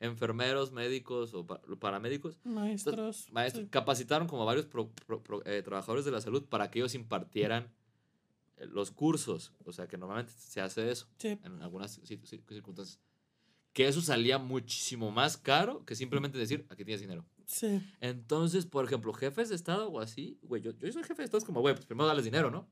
[0.00, 2.36] Enfermeros, médicos o pa- paramédicos.
[2.44, 3.28] Maestros.
[3.30, 3.70] Maestros, sí.
[3.70, 6.94] capacitaron como a varios pro- pro- pro- eh, trabajadores de la salud para que ellos
[6.94, 7.70] impartieran
[8.56, 9.52] eh, los cursos.
[9.64, 11.38] O sea, que normalmente se hace eso Sí.
[11.42, 12.98] en algunas ci- ci- circunstancias.
[13.72, 17.24] Que eso salía muchísimo más caro que simplemente decir, aquí tienes dinero.
[17.52, 17.82] Sí.
[18.00, 21.38] Entonces, por ejemplo, jefes de Estado o así, güey, yo, yo soy jefe de Estado,
[21.38, 22.66] es como, güey, pues primero dales dinero, ¿no?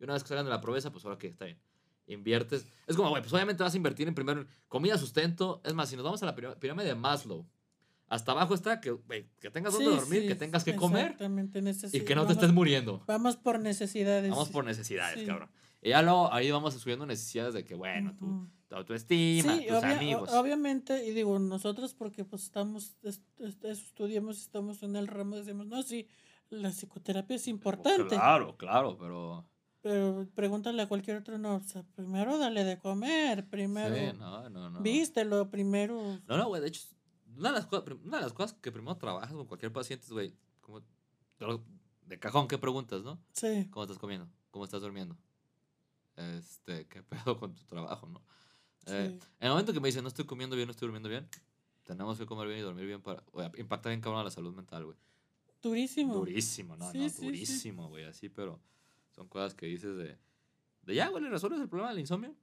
[0.00, 1.58] Y una vez que salgan de la proveza, pues ahora que está bien.
[2.06, 2.66] Inviertes.
[2.86, 5.62] Es como, güey, pues obviamente vas a invertir en primero en comida, sustento.
[5.64, 7.46] Es más, si nos vamos a la pirámide de Maslow,
[8.08, 8.96] hasta abajo está que,
[9.40, 12.34] que tengas donde Sí, dormir, sí, que tengas que comer Exactamente, y que no te
[12.34, 13.02] estés muriendo.
[13.06, 14.30] Vamos por necesidades.
[14.30, 15.26] Vamos por necesidades, Sí.
[15.26, 15.48] cabrón.
[15.84, 19.76] Y ya luego ahí vamos subiendo necesidades de que, bueno, tu, tu autoestima, Sí, tus
[19.76, 20.32] obvia- amigos.
[20.32, 25.66] obviamente, y digo, nosotros porque pues estamos, es- es- estudiamos, estamos en el ramo, decimos,
[25.66, 26.08] no, sí,
[26.48, 29.44] la psicoterapia es importante, Claro, claro, pero...
[29.82, 34.48] pero pregúntale a cualquier otro, no, o sea, primero dale de comer, primero Sí, no,
[34.48, 34.80] no, no.
[34.80, 36.80] vístelo, primero, No, no, güey, de hecho,
[37.36, 40.12] una de, las cosas, una de las cosas que primero trabajas con cualquier paciente es,
[40.12, 40.80] güey, como
[42.06, 43.18] de cajón, ¿qué preguntas, no?
[43.32, 44.26] sí, ¿Cómo estás comiendo?
[44.50, 45.14] ¿Cómo estás durmiendo?
[46.16, 48.20] Este, ¿qué pedo con tu trabajo, no?
[48.86, 51.08] Eh, sí, en el momento que me dicen, no estoy comiendo bien, no estoy durmiendo
[51.08, 51.26] bien,
[51.84, 53.22] tenemos que comer bien y dormir bien para...
[53.32, 54.96] Güey, impacta bien cabrón a la salud mental, güey.
[55.62, 56.14] Durísimo.
[56.14, 58.60] Durísimo, no, Sí, no, sí, durísimo, güey, así, pero
[59.10, 60.18] son cosas que dices de...
[60.82, 62.34] De ya, güey, resuelves el problema del insomnio.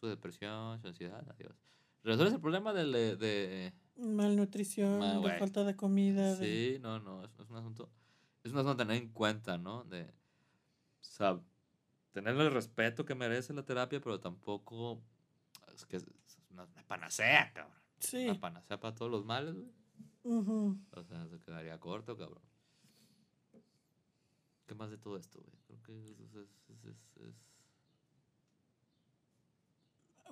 [0.00, 1.54] Su depresión, su ansiedad, adiós.
[2.02, 3.16] Resuelves el problema del de...
[3.16, 6.34] de- Malnutrición, Ma- de falta de comida.
[6.36, 7.90] de- Sí, no, no, es, es un asunto...
[8.42, 9.84] Es un asunto a tener en cuenta, ¿no?
[9.84, 10.02] De...
[10.04, 11.38] O sea,
[12.12, 15.02] tenerle el respeto que merece la terapia, pero tampoco...
[15.74, 16.04] Es que es
[16.50, 17.76] una, una panacea, cabrón.
[17.98, 18.24] Sí.
[18.28, 19.72] Una panacea para todos los males, güey.
[20.24, 20.78] Ujú.
[20.92, 22.42] O sea, se quedaría corto, cabrón.
[24.66, 25.52] ¿Qué más de todo esto, güey?
[25.66, 26.34] Creo que es...
[26.34, 27.34] es-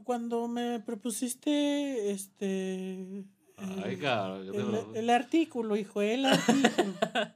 [0.05, 3.25] Cuando me propusiste este.
[3.57, 4.47] Ay, el- cabrón.
[4.47, 6.95] ¿qué te el, el artículo, hijo, el artículo.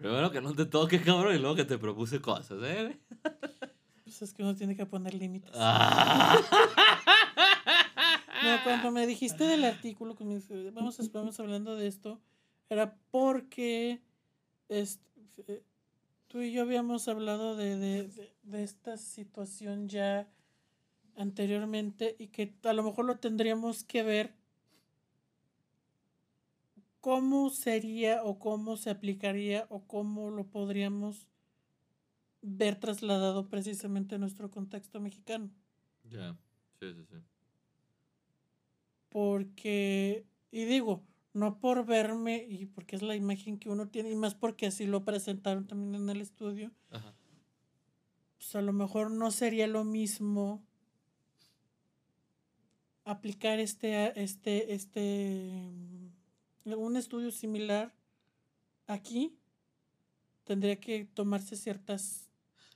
[0.00, 2.98] Primero que no te toque, cabrón, y luego que te propuse cosas, ¿eh?
[4.04, 5.50] pues es que uno tiene que poner límites.
[5.54, 6.38] Ah.
[8.42, 12.18] No, cuando me dijiste del artículo, que me dice, vamos, vamos hablando de esto,
[12.70, 14.00] era porque
[14.70, 15.02] este,
[15.46, 15.62] eh,
[16.28, 20.26] tú y yo habíamos hablado de, de, de- de esta situación ya
[21.16, 24.32] anteriormente y que a lo mejor lo tendríamos que ver
[27.00, 31.28] cómo sería o cómo se aplicaría o cómo lo podríamos
[32.42, 35.50] ver trasladado precisamente a nuestro contexto mexicano.
[36.04, 36.36] Ya,
[36.80, 37.16] sí, sí, sí.
[39.10, 44.16] porque, y digo, no por verme y porque es la imagen que uno tiene, y
[44.16, 47.14] más porque así lo presentaron también en el estudio, Ajá.
[48.38, 50.64] pues a lo mejor no sería lo mismo
[53.04, 55.50] aplicar este, este, este,
[56.64, 57.94] un estudio similar
[58.86, 59.38] aquí,
[60.44, 62.28] tendría que tomarse ciertas...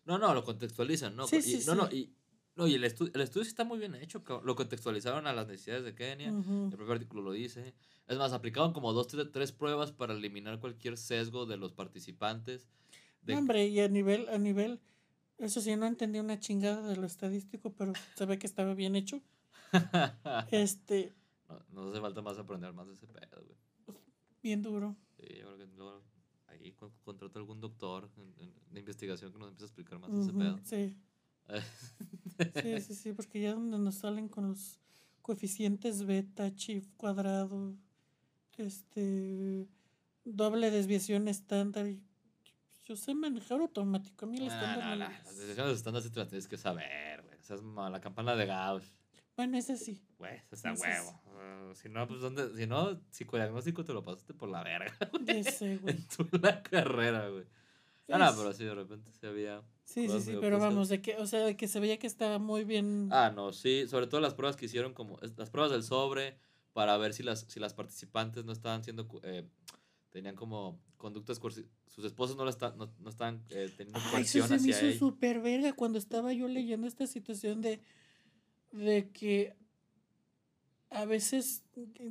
[0.04, 1.26] No, no, lo contextualizan, ¿no?
[1.26, 2.12] Sí, Y- sí, no, no, y,
[2.56, 4.22] no, y el, estu- el estudio sí está muy bien hecho.
[4.44, 6.28] Lo contextualizaron a las necesidades de Kenia.
[6.28, 7.74] El primer artículo lo dice.
[8.06, 12.68] Es más, aplicaron como dos, tres, tres pruebas para eliminar cualquier sesgo de los participantes.
[13.22, 14.78] De, No, hombre, y a nivel, a nivel,
[15.38, 18.94] eso sí, no entendí una chingada de lo estadístico, pero se ve que estaba bien
[18.96, 19.22] hecho.
[20.50, 21.12] Este,
[21.48, 23.58] no, no hace falta más aprender más de ese pedo, güey.
[24.44, 24.94] Bien duro.
[25.16, 26.02] Sí, yo creo que luego
[26.48, 29.98] ahí con- contrato a algún doctor en- en- de investigación que nos empiece a explicar
[29.98, 30.60] más de ese pedo.
[30.62, 30.96] sí,
[32.62, 34.78] sí, sí, sí, porque ya donde nos salen con los
[35.22, 37.74] coeficientes beta, chief cuadrado,
[38.58, 39.66] este,
[40.24, 41.86] doble desviación estándar.
[42.84, 46.12] Yo sé manejar automático, a mí el Ah, estándar no, no, Las decisiones estándares sí
[46.12, 47.38] te las tienes que saber, güey.
[47.38, 48.92] Esa es ma- la campana de Gauss.
[49.36, 50.00] Bueno, ese sí.
[50.18, 51.20] Güey, está Entonces- huevo.
[51.36, 52.54] Ah, si no, pues ¿dónde?
[52.56, 54.92] Si no, psicodiagnóstico te lo pasaste por la verga.
[55.26, 55.96] Ese, güey.
[55.96, 57.44] en tu la carrera, güey.
[58.08, 59.62] Ah, no, Es- pero sí, de repente se había.
[59.84, 62.38] Sí, sí, sí, pero vamos, de que, o sea, de que se veía que estaba
[62.38, 63.08] muy bien.
[63.12, 63.86] Ah, no, sí.
[63.88, 66.38] Sobre todo las pruebas que hicieron, como es- las pruebas del sobre,
[66.72, 69.08] para ver si las, si las participantes no estaban siendo.
[69.22, 69.48] eh,
[70.10, 71.40] tenían como conductas
[71.88, 74.92] Sus esposos no, la esta- no, no estaban eh, teniendo Ay, eso se me hizo
[74.98, 77.80] súper verga cuando estaba yo leyendo esta situación de,
[78.74, 79.56] de que
[80.90, 81.64] a veces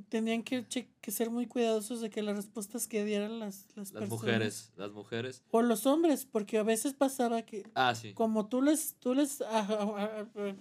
[0.10, 3.92] tenían que, che- que ser muy cuidadosos de que las respuestas que dieran las, las,
[3.92, 5.44] Las personas mujeres, las mujeres.
[5.52, 8.14] o los hombres, porque a veces pasaba que Ah, sí.
[8.14, 10.56] como tú les, tú les, ajá, ajá, ajá,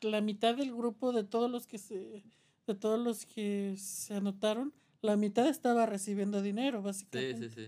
[0.00, 2.22] la mitad del grupo de todos los que se,
[2.66, 7.48] de todos los que se anotaron, la mitad estaba recibiendo dinero, Sí, básicamente.
[7.50, 7.60] sí, sí.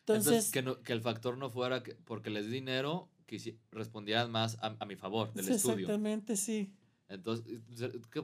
[0.00, 3.58] Entonces, Entonces, que, no- que el factor no fuera que porque les di dinero, que
[3.70, 5.78] respondieran más a, a mi favor del sí, estudio.
[5.80, 6.72] exactamente, sí.
[7.08, 7.60] Entonces,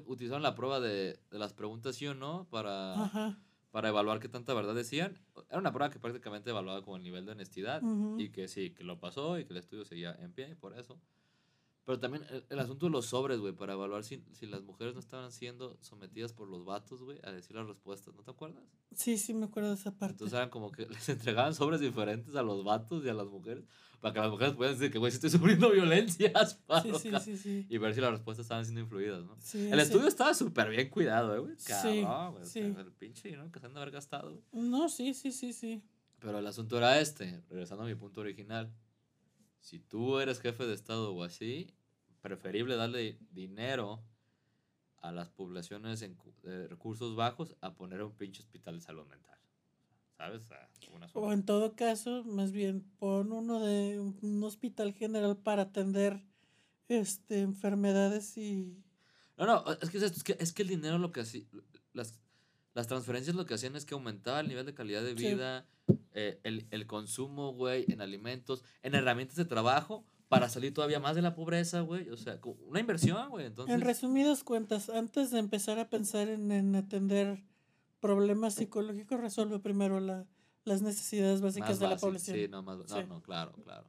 [0.06, 3.38] utilizaron la prueba de, de las preguntas sí o no para, Ajá.
[3.70, 5.18] para evaluar qué tanta verdad decían.
[5.48, 7.82] Era una prueba que prácticamente evaluaba como el nivel de honestidad
[8.18, 10.98] y que sí, que lo pasó y que el estudio seguía en pie por eso.
[11.84, 14.94] Pero también el, el asunto de los sobres, güey, para evaluar si, si las mujeres
[14.94, 18.62] no estaban siendo sometidas por los vatos, güey, a decir las respuestas, ¿no te acuerdas?
[18.94, 20.12] Sí, sí, me acuerdo de esa parte.
[20.14, 23.64] Entonces eran como que les entregaban sobres diferentes a los vatos y a las mujeres
[24.00, 27.10] para que las mujeres pudieran decir que, güey, sí estoy sufriendo violencias, sí, paro, sí,
[27.20, 27.66] sí, sí.
[27.68, 29.36] y ver si las respuestas estaban siendo influidas, ¿no?
[29.40, 31.56] Sí, El estudio estaba súper bien cuidado, eh, güey.
[31.64, 32.76] Cabrón, güey.
[32.80, 34.42] el pinche dinero que se han de haber gastado, güey.
[34.52, 35.82] No, sí, sí, sí, sí.
[36.18, 38.72] Pero el asunto era este, regresando a mi punto original.
[39.62, 41.72] Si tú eres jefe de Estado o así,
[42.20, 44.02] preferible darle dinero
[44.98, 49.38] a las poblaciones en de recursos bajos a poner un pinche hospital de salud mental.
[50.16, 50.42] ¿Sabes?
[51.14, 56.22] O en todo caso, más bien pon uno de un hospital general para atender
[56.88, 58.76] este enfermedades y
[59.38, 61.44] No, no, es que, es, que, es que el dinero lo que hacía,
[61.92, 62.20] las,
[62.74, 65.36] las transferencias lo que hacían es que aumentaba el nivel de calidad de Sí.
[66.14, 71.14] Eh, el, el consumo, güey, en alimentos, en herramientas de trabajo, para salir todavía más
[71.14, 72.08] de la pobreza, güey.
[72.10, 73.46] O sea, una inversión, güey.
[73.46, 77.42] Entonces, En resumidas cuentas, antes de empezar a pensar en, en atender
[78.00, 80.26] problemas psicológicos, resuelve primero la,
[80.64, 82.36] las necesidades básicas más de la población.
[82.36, 83.04] Sí, no, más, no, Sí.
[83.08, 83.86] no, claro, claro.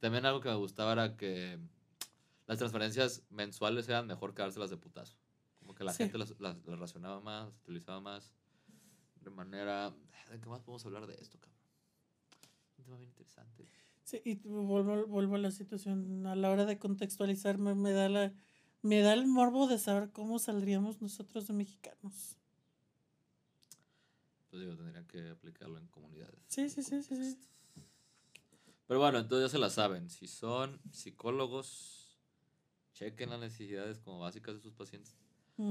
[0.00, 1.58] También algo que me gustaba era que
[2.46, 5.16] las transferencias mensuales eran mejor que dárselas de putazo.
[5.58, 6.04] Como que la Sí.
[6.04, 8.32] gente las, las, las racionaba más, las utilizaba más
[9.26, 9.94] de manera...
[10.30, 11.60] ¿De qué más podemos hablar de esto, cabrón?
[12.78, 13.68] Un tema bien interesante.
[14.04, 16.26] Sí, y vuelvo, vuelvo a la situación.
[16.26, 18.32] A la hora de contextualizar, me, me da la,
[18.82, 22.36] me da el morbo de saber cómo saldríamos nosotros de mexicanos.
[24.50, 26.40] Pues digo, tendría que aplicarlo en comunidades.
[26.48, 27.38] Sí, sí, sí, sí, sí.
[28.86, 30.08] Pero bueno, entonces ya se la saben.
[30.08, 32.16] Si son psicólogos,
[32.94, 35.16] chequen las necesidades como básicas de sus pacientes.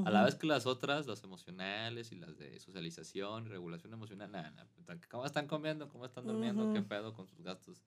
[0.05, 4.49] A la vez que las otras, las emocionales y las de socialización regulación emocional, nada,
[4.51, 4.67] nada.
[5.09, 5.87] ¿Cómo están comiendo?
[5.89, 6.71] ¿Cómo están durmiendo?
[6.73, 6.87] ¿Qué Ujú.
[6.87, 7.83] pedo con sus gastos?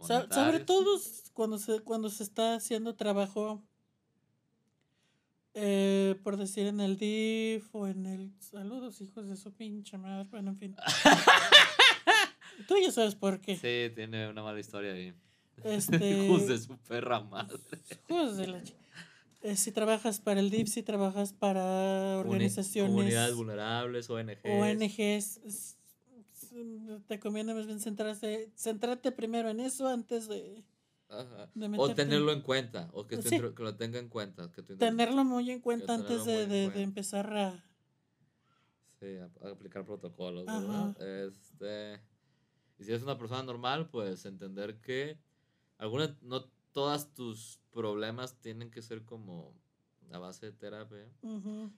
[0.00, 0.66] Sa- sobre monetarios?
[0.66, 0.98] todo
[1.34, 3.62] cuando se, cuando se está haciendo trabajo,
[5.54, 8.32] eh, por decir en el DIF o en el...
[8.40, 10.28] Saludos, hijos de su pinche madre.
[10.30, 10.76] Bueno, en fin.
[12.68, 13.56] Tú ya sabes por qué.
[13.56, 15.14] Sí, tiene una mala historia ahí.
[15.64, 17.58] Este, Hijos de su perra madre.
[18.08, 18.74] hijos de la chi-
[19.42, 24.44] eh, si trabajas para el DIF, si trabajas para organizaciones, Comunidades vulnerables, ONGs.
[24.44, 25.76] ONGs,
[27.06, 30.62] te conviene más bien centrarse, centrarte primero en eso antes de
[31.08, 31.50] Ajá.
[31.54, 33.38] de O tenerlo en cuenta, o que, Sí.
[33.38, 34.50] lo tenga en cuenta.
[34.52, 37.64] Que tenerlo muy en cuenta antes de, de- empezar a...
[39.00, 40.60] Sí, a- a aplicar protocolos, Ajá.
[40.60, 41.26] ¿verdad?
[41.26, 42.00] Este,
[42.78, 45.18] y si eres una persona normal, pues entender que
[45.78, 49.54] algunas, no todas tus problemas tienen que ser como
[50.12, 51.06] a base de terapia,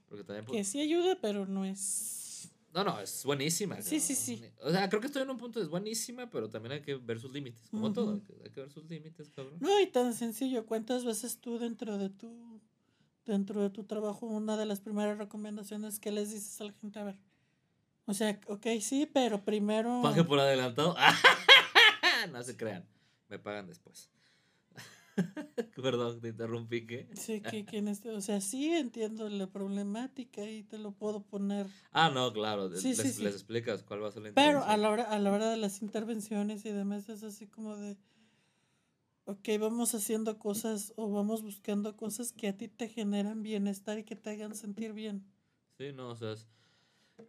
[0.08, 0.46] porque también...
[0.46, 2.50] Que pues, sí ayuda, pero no es...
[2.72, 3.80] no, no, es buenísima.
[3.82, 4.42] Sí, sí, sí.
[4.62, 7.20] O sea, creo que estoy en un punto, es buenísima, pero también hay que ver
[7.20, 9.58] sus límites, como todo, hay que, hay que ver sus límites, cabrón.
[9.60, 10.64] No, y tan sencillo.
[10.64, 12.60] ¿Cuántas veces tú dentro de tu
[13.26, 16.98] dentro de tu trabajo una de las primeras recomendaciones que les dices a la gente?
[16.98, 17.18] A ver,
[18.06, 20.00] o sea, ok, sí, pero primero...
[20.02, 20.96] Pague por adelantado.
[22.32, 22.84] no se crean,
[23.28, 24.10] me pagan después.
[25.82, 27.08] Perdón, te interrumpí, ¿qué?
[27.14, 31.22] Sí, que, que en este, o sea, sí entiendo la problemática y te lo puedo
[31.22, 31.66] poner.
[31.90, 32.70] Ah, no, claro.
[32.76, 33.22] Sí, les, sí, sí.
[33.22, 34.82] les explicas cuál va a ser la Pero a intervención.
[34.82, 37.96] la hora, a la hora de las intervenciones y demás es así como de,
[39.24, 44.04] ok, vamos haciendo cosas o vamos buscando cosas que a ti te generan bienestar y
[44.04, 45.24] que te hagan sentir bien.
[45.78, 46.48] Sí, no, o sea, es,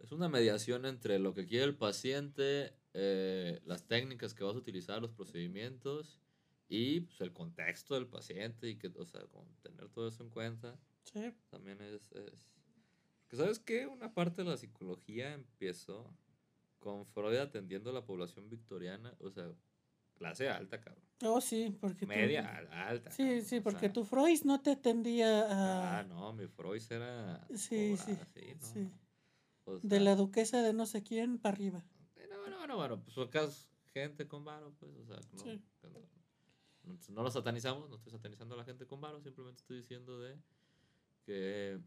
[0.02, 4.58] es una mediación entre lo que quiere el paciente, eh, las técnicas que vas a
[4.58, 6.20] utilizar, los procedimientos
[6.68, 10.30] y pues, el contexto del paciente y que, o sea, como tener todo eso en
[10.30, 12.10] cuenta Sí, también es...
[12.12, 12.46] es...
[13.28, 13.86] Que ¿Sabes qué?
[13.86, 16.10] Una parte de la psicología empezó
[16.78, 19.50] con Freud atendiendo a la población victoriana, o sea,
[20.14, 21.04] clase alta, cabrón.
[21.22, 23.10] oh sí, porque tú- Media a- alta.
[23.10, 25.98] Sí, cabrón, sí, o porque sea, tu Freud no te atendía a...
[26.00, 27.46] Ah, no, mi Freud era...
[27.54, 28.66] Sí, sí, cobrada, sí, ¿no?
[28.66, 28.90] sí.
[29.66, 31.84] O De sea, la duquesa de no sé quién para arriba.
[32.30, 35.62] No, no, no, bueno, pues acá es gente con varo, pues, o sea, no, Sí.
[35.82, 35.90] no,
[36.84, 40.38] no- lo satanizamos, no estoy satanizando a la gente con varo, simplemente estoy diciendo de
[41.24, 41.80] que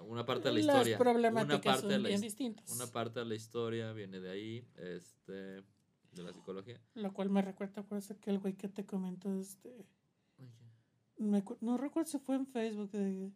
[0.00, 2.70] una parte de la Las historia, una parte de son la, bien distintas.
[2.70, 6.80] una parte de la historia viene de ahí, este, de la psicología.
[6.94, 9.86] Lo cual me recuerda por eso que el güey que te comentó, este...
[11.16, 13.30] me no recuerdo si fue en Facebook, de,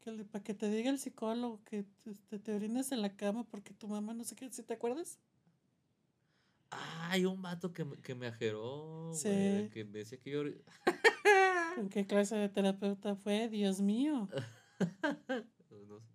[0.00, 3.72] que para que te diga el psicólogo que este, te orines en la cama porque
[3.72, 5.18] tu mamá no sé qué, ¿sí te acuerdas?
[6.72, 9.28] Ah, hay un vato que, me- que me ajeró, güey, Sí.
[9.28, 10.42] de que me decía que yo...
[11.78, 13.48] ¿En qué clase de terapeuta fue?
[13.48, 14.28] Dios mío.
[15.70, 16.06] no sé,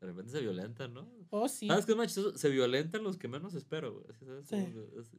[0.00, 1.08] de repente se violenta, ¿no?
[1.30, 1.68] Oh, sí.
[1.68, 2.36] ¿Sabes qué es chistoso?
[2.36, 4.42] Se violentan los que menos espero, güey.
[4.44, 4.56] Sí.
[4.98, 5.10] Es,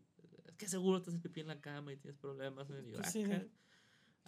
[0.57, 2.67] que seguro te haces pipí en la cama y tienes problemas.
[2.67, 2.87] güey.
[2.89, 3.23] Y yo, ah, Sí,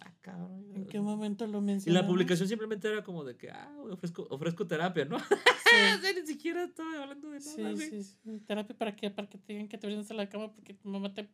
[0.00, 0.70] ah, cabrón.
[0.74, 2.02] ¿En qué momento lo Y mencionamos?
[2.02, 5.18] la publicación simplemente era como de que, ah, güey, ofrezco, ofrezco terapia, ¿no?
[5.70, 5.76] Sí.
[5.96, 7.76] O sea, ni siquiera estaba hablando de nada, Sí, güey.
[7.90, 8.40] sí, sí.
[8.40, 9.08] ¿Terapia para qué?
[9.10, 11.28] Para que te digan que te orines en la cama porque tu mamá te,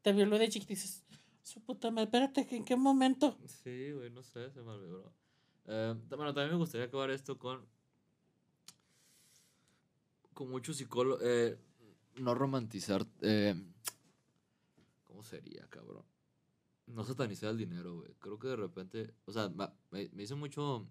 [0.00, 1.04] te violó de chiquita y dices,
[1.42, 3.36] su puta madre, espérate, ¿en qué momento?
[3.44, 5.12] Sí, güey, no sé, se me olvidó.
[5.66, 7.66] Eh, bueno, también me gustaría acabar esto con.
[10.32, 11.20] Con muchos psicólogos.
[11.24, 11.58] Eh,
[12.16, 13.04] no romantizar.
[13.20, 13.54] eh,
[15.04, 16.04] ¿Cómo sería, cabrón?
[16.86, 18.14] No satanizar el dinero, güey.
[18.18, 19.14] Creo que de repente.
[19.24, 19.48] O sea,
[19.90, 20.86] me, me mucho.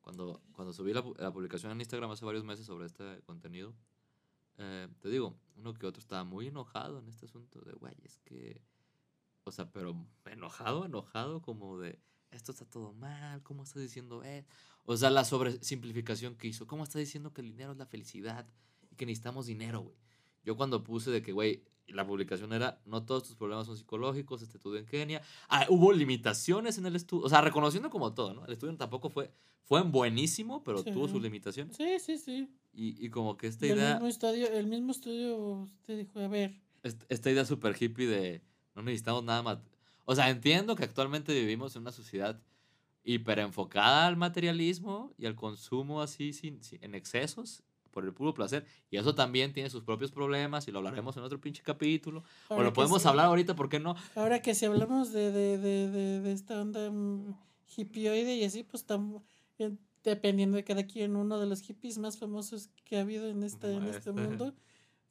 [0.00, 3.74] Cuando, cuando subí la, la publicación en Instagram hace varios meses sobre este contenido.
[4.56, 8.18] eh, te digo, uno que otro estaba muy enojado en este asunto de, güey, es
[8.18, 8.62] que.
[9.44, 11.98] O sea, pero enojado, enojado, como de
[12.30, 14.44] esto está todo mal, ¿cómo estás diciendo eh?
[14.84, 18.46] O sea, la sobresimplificación que hizo, ¿cómo estás diciendo que el dinero es la felicidad
[18.90, 19.96] y que necesitamos dinero, güey?
[20.44, 24.42] Yo cuando puse de que, güey, la publicación era, no todos tus problemas son psicológicos,
[24.42, 25.22] este estudio en Kenia.
[25.48, 28.44] Ah, hubo limitaciones en el estudio, o sea, reconociendo como todo, ¿no?
[28.46, 29.30] El estudio tampoco fue,
[29.64, 30.90] fue buenísimo, pero Sí.
[30.92, 31.76] tuvo sus limitaciones.
[31.76, 32.48] Sí, sí, sí.
[32.72, 36.20] Y, y como que esta Y el idea, mismo estudio, el mismo estudio te dijo,
[36.20, 38.42] a ver, est- esta idea super hippie de
[38.74, 39.58] no necesitamos nada más.
[40.04, 42.40] O sea, entiendo que actualmente vivimos en una sociedad
[43.04, 47.62] hiper enfocada al materialismo y al consumo así sin, sin- en excesos
[47.98, 48.64] por el puro placer.
[48.92, 52.20] Y eso también tiene sus propios problemas y lo hablaremos en otro pinche capítulo.
[52.48, 53.96] o ahora lo que podemos sí- hablar ahorita, ¿por qué no?
[54.14, 57.34] Ahora que si hablamos de, de, de, de, esta onda mm,
[57.76, 59.20] hippioide y así, pues tam-
[59.58, 59.72] eh,
[60.04, 63.74] dependiendo de cada quien, uno de los hippies más famosos que ha habido en este,
[63.74, 64.12] en este Este.
[64.12, 64.54] mundo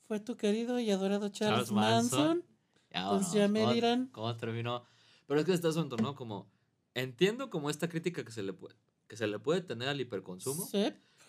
[0.07, 2.19] fue tu querido y adorado Charles, Charles Manson.
[2.37, 2.43] Manson.
[2.93, 4.07] Ya, Pues ya me ¿cómo- dirán.
[4.13, 4.85] ¿Cómo terminó?
[5.27, 6.15] Pero es que este asunto, ¿no?
[6.15, 6.47] Como,
[6.93, 8.75] entiendo como esta crítica que se le puede,
[9.09, 10.65] que se le puede tener al hiperconsumo.
[10.67, 10.85] Sí,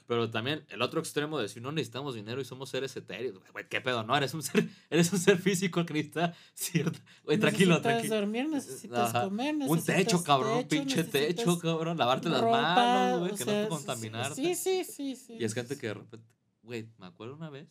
[0.08, 3.38] Pero también el otro extremo de decir no necesitamos dinero y somos seres etéreos.
[3.52, 4.02] Güey, ¿qué pedo?
[4.04, 6.98] No, eres un ser, eres un ser físico que necesita cierta.
[7.24, 8.14] Güey, tranquilo, necesitas tranquilo.
[8.16, 9.24] dormir, necesitas Ajá.
[9.24, 11.98] comer, Un necesitas techo, cabrón, un pinche necesitas techo, cabrón.
[11.98, 14.34] Lavarte las manos, güey, que sea, no te sí, contaminar.
[14.34, 15.34] Sí, sí, sí, sí.
[15.38, 16.26] Y es gente que de repente,
[16.62, 17.68] güey, me acuerdo una vez,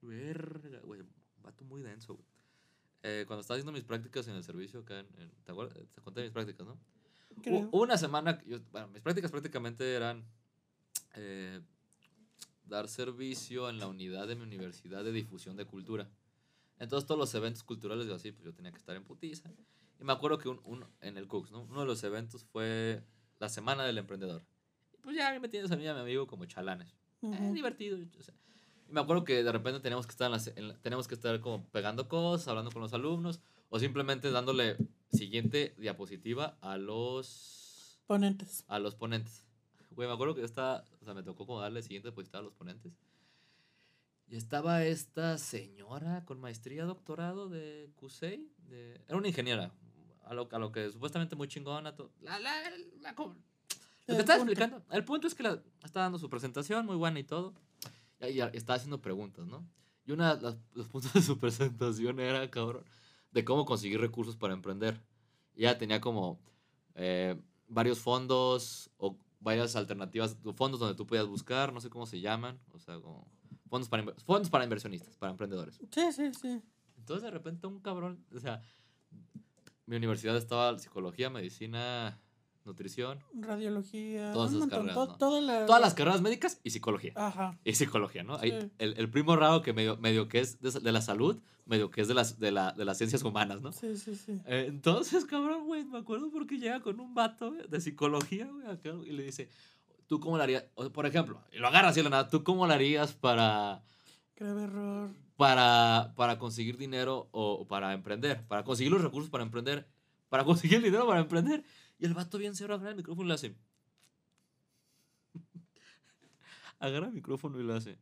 [0.00, 1.10] verga, güey, un
[1.42, 2.26] vato muy denso, güey.
[3.02, 5.76] Eh, cuando estaba haciendo mis prácticas en el servicio acá en, en- ¿te acuerdas?
[5.94, 6.78] Te conté mis prácticas, ¿no?
[7.42, 7.68] Creo.
[7.72, 10.24] Una semana, yo- bueno, mis prácticas prácticamente eran
[11.14, 11.60] eh,
[12.64, 16.08] dar servicio en la unidad de mi universidad de difusión de cultura.
[16.78, 19.50] Entonces todos los eventos culturales y así, pues yo tenía que estar en putiza.
[20.00, 21.62] Y me acuerdo que un, un- en el Cooks, ¿no?
[21.62, 23.02] Uno de los eventos fue
[23.40, 24.44] la Semana del Emprendedor.
[24.92, 26.94] Y pues ya me tienes a mí y a mi amigo como chalanes.
[27.22, 27.52] Eh, Ujú.
[27.54, 27.98] divertido.
[28.18, 28.34] o sea.
[28.88, 31.14] Y me acuerdo que de repente teníamos que estar en las- en la- teníamos que
[31.14, 33.40] estar como pegando cosas, hablando con los alumnos,
[33.70, 34.76] o simplemente dándole
[35.10, 38.64] siguiente diapositiva a los Ponentes.
[38.68, 39.44] a los ponentes.
[39.98, 42.42] Güey, me acuerdo que yo estaba, o sea, me tocó como darle siguiente diapositiva a
[42.42, 42.92] los ponentes.
[44.28, 48.48] Y estaba esta señora con maestría, doctorado de CUSEI.
[48.68, 49.72] De, era una ingeniera,
[50.22, 51.96] a lo, a lo que supuestamente muy chingona.
[51.96, 52.52] to- La, la,
[53.00, 53.16] la, lo
[54.06, 54.84] que El estaba explicando.
[54.92, 57.54] El punto es que la, estaba dando su presentación, muy buena y todo.
[58.20, 59.68] Y, y estaba haciendo preguntas, ¿no?
[60.06, 62.84] Y uno de los puntos de su presentación era, cabrón,
[63.32, 65.00] de cómo conseguir recursos para emprender.
[65.56, 66.38] Y ella tenía como
[66.94, 67.34] eh,
[67.66, 72.58] varios fondos o varias alternativas, fondos donde tú podías buscar, no sé cómo se llaman,
[72.72, 73.30] o sea, como
[73.68, 75.80] fondos para, fondos para inversionistas, para emprendedores.
[75.90, 76.62] Sí, sí, sí.
[76.96, 78.60] Entonces de repente un cabrón, o sea,
[79.86, 82.20] mi universidad estaba psicología, medicina,
[82.68, 84.32] nutrición, Radiología.
[84.32, 85.18] Todas un esas montón, carreras, to- ¿no?
[85.18, 87.12] toda la- todas las carreras médicas y psicología.
[87.16, 87.58] Ajá.
[87.64, 88.38] Y psicología, ¿no?
[88.38, 88.50] Sí.
[88.78, 92.00] el, el primo raro que medio, medio que es de, de la salud, medio que
[92.02, 93.72] es de las, de, la, de las ciencias humanas, ¿no?
[93.72, 94.40] Sí, sí, sí.
[94.46, 98.90] Eh, entonces, cabrón, güey, me acuerdo porque llega con un vato de psicología, güey, acá,
[99.04, 99.48] y le dice,
[100.06, 100.64] ¿tú cómo lo harías?
[100.76, 103.82] O, por ejemplo, y lo agarra así de la nada, ¿tú cómo lo harías para,
[104.36, 105.10] Grave error.
[105.36, 108.46] para, para conseguir dinero o para emprender?
[108.46, 109.86] Para conseguir los recursos para emprender,
[110.30, 111.64] para conseguir el dinero para emprender.
[111.98, 113.56] Y el vato bien cero agarra el micrófono y le hace.
[116.78, 117.98] agarra el micrófono y le hace.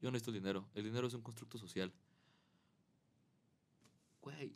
[0.00, 0.68] Yo necesito dinero.
[0.74, 1.92] El dinero es un constructo social.
[4.20, 4.54] Güey,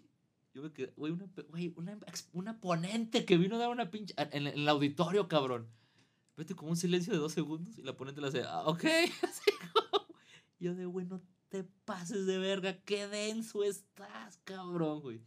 [0.54, 0.92] yo me quedé.
[0.96, 1.98] Güey, una, güey, una,
[2.32, 4.14] una ponente que vino a dar una pinche.
[4.16, 5.68] En, en el auditorio, cabrón.
[6.36, 8.42] Vete como un silencio de dos segundos y la ponente le hace.
[8.42, 8.84] Ah, ok.
[9.22, 10.06] Así como.
[10.58, 12.78] Yo de, güey, no te pases de verga.
[12.82, 15.22] Qué denso estás, cabrón, güey.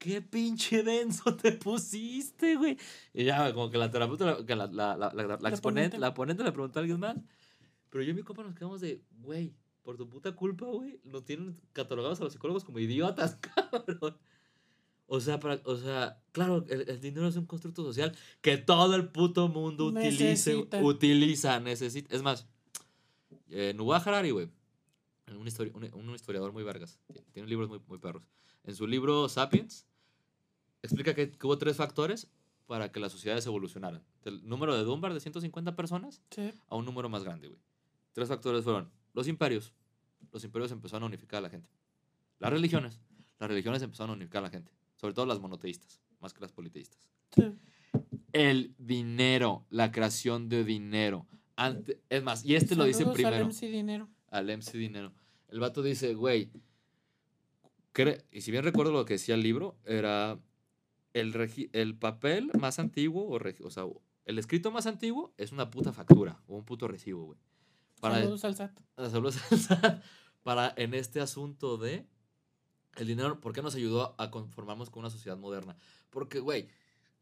[0.00, 2.78] Qué pinche denso te pusiste, güey.
[3.12, 5.98] Y ya, como que la terapeuta, que la, la, la, la, la La exponente, ponente.
[5.98, 7.16] la ponente le preguntó a alguien más.
[7.90, 11.24] Pero yo y mi compa nos quedamos de, güey, por tu puta culpa, güey, nos
[11.24, 14.16] tienen catalogados a los psicólogos como idiotas, cabrón.
[15.06, 18.94] O sea, para, o sea, claro, el, el dinero es un constructo social que todo
[18.94, 20.24] el puto mundo utilice,
[20.54, 20.82] Necesita.
[20.82, 22.14] utiliza, necesita.
[22.16, 22.46] Es más,
[23.50, 24.48] eh, Yuval Harari, güey,
[25.26, 26.98] un, histori- un, un historiador muy vergas,
[27.32, 28.22] tiene libros muy, muy perros.
[28.62, 29.86] En su libro Sapiens,
[30.82, 32.28] explica que, que hubo tres factores
[32.66, 34.02] para que las sociedades evolucionaran.
[34.24, 36.52] Del número de Dunbar de 150 personas Sí.
[36.68, 37.60] a un número más grande, güey.
[38.12, 39.72] Tres factores fueron los imperios.
[40.32, 41.68] Los imperios empezaron a unificar a la gente.
[42.38, 43.00] Las religiones.
[43.38, 44.72] Las religiones empezaron a unificar a la gente.
[44.96, 47.08] Sobre todo las monoteístas, más que las politeístas.
[47.34, 47.52] Sí.
[48.32, 51.26] El dinero, la creación de dinero.
[52.08, 53.46] Es más, y este lo dice Saludos al primero.
[53.46, 54.08] MC Dinero.
[54.28, 55.12] Al MC Dinero.
[55.48, 56.50] El vato dice, güey,
[58.30, 60.38] y si bien recuerdo lo que decía el libro, era
[61.12, 63.84] el, el papel más antiguo, o, o sea,
[64.24, 67.38] el escrito más antiguo es una puta factura o un puto recibo, güey.
[68.00, 68.78] Para, Saludos al SAT.
[68.96, 70.02] a saludos al SAT,
[70.42, 72.06] para en este asunto de
[72.96, 75.76] el dinero, ¿por qué nos ayudó a conformarnos con una sociedad moderna?
[76.10, 76.68] Porque, güey,